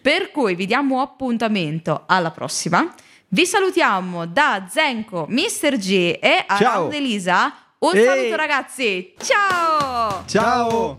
per 0.00 0.30
cui 0.30 0.54
vi 0.54 0.66
diamo 0.66 1.00
appuntamento 1.00 2.04
alla 2.06 2.30
prossima. 2.30 2.94
Vi 3.28 3.46
salutiamo 3.46 4.26
da 4.26 4.66
Zenko, 4.70 5.26
Mr. 5.28 5.76
G 5.76 6.18
e. 6.20 6.44
Around 6.46 6.92
Elisa. 6.92 7.63
Un 7.84 7.96
Ehi. 7.96 8.04
saluto 8.06 8.36
ragazzi, 8.36 9.12
ciao! 9.18 10.24
Ciao. 10.26 10.96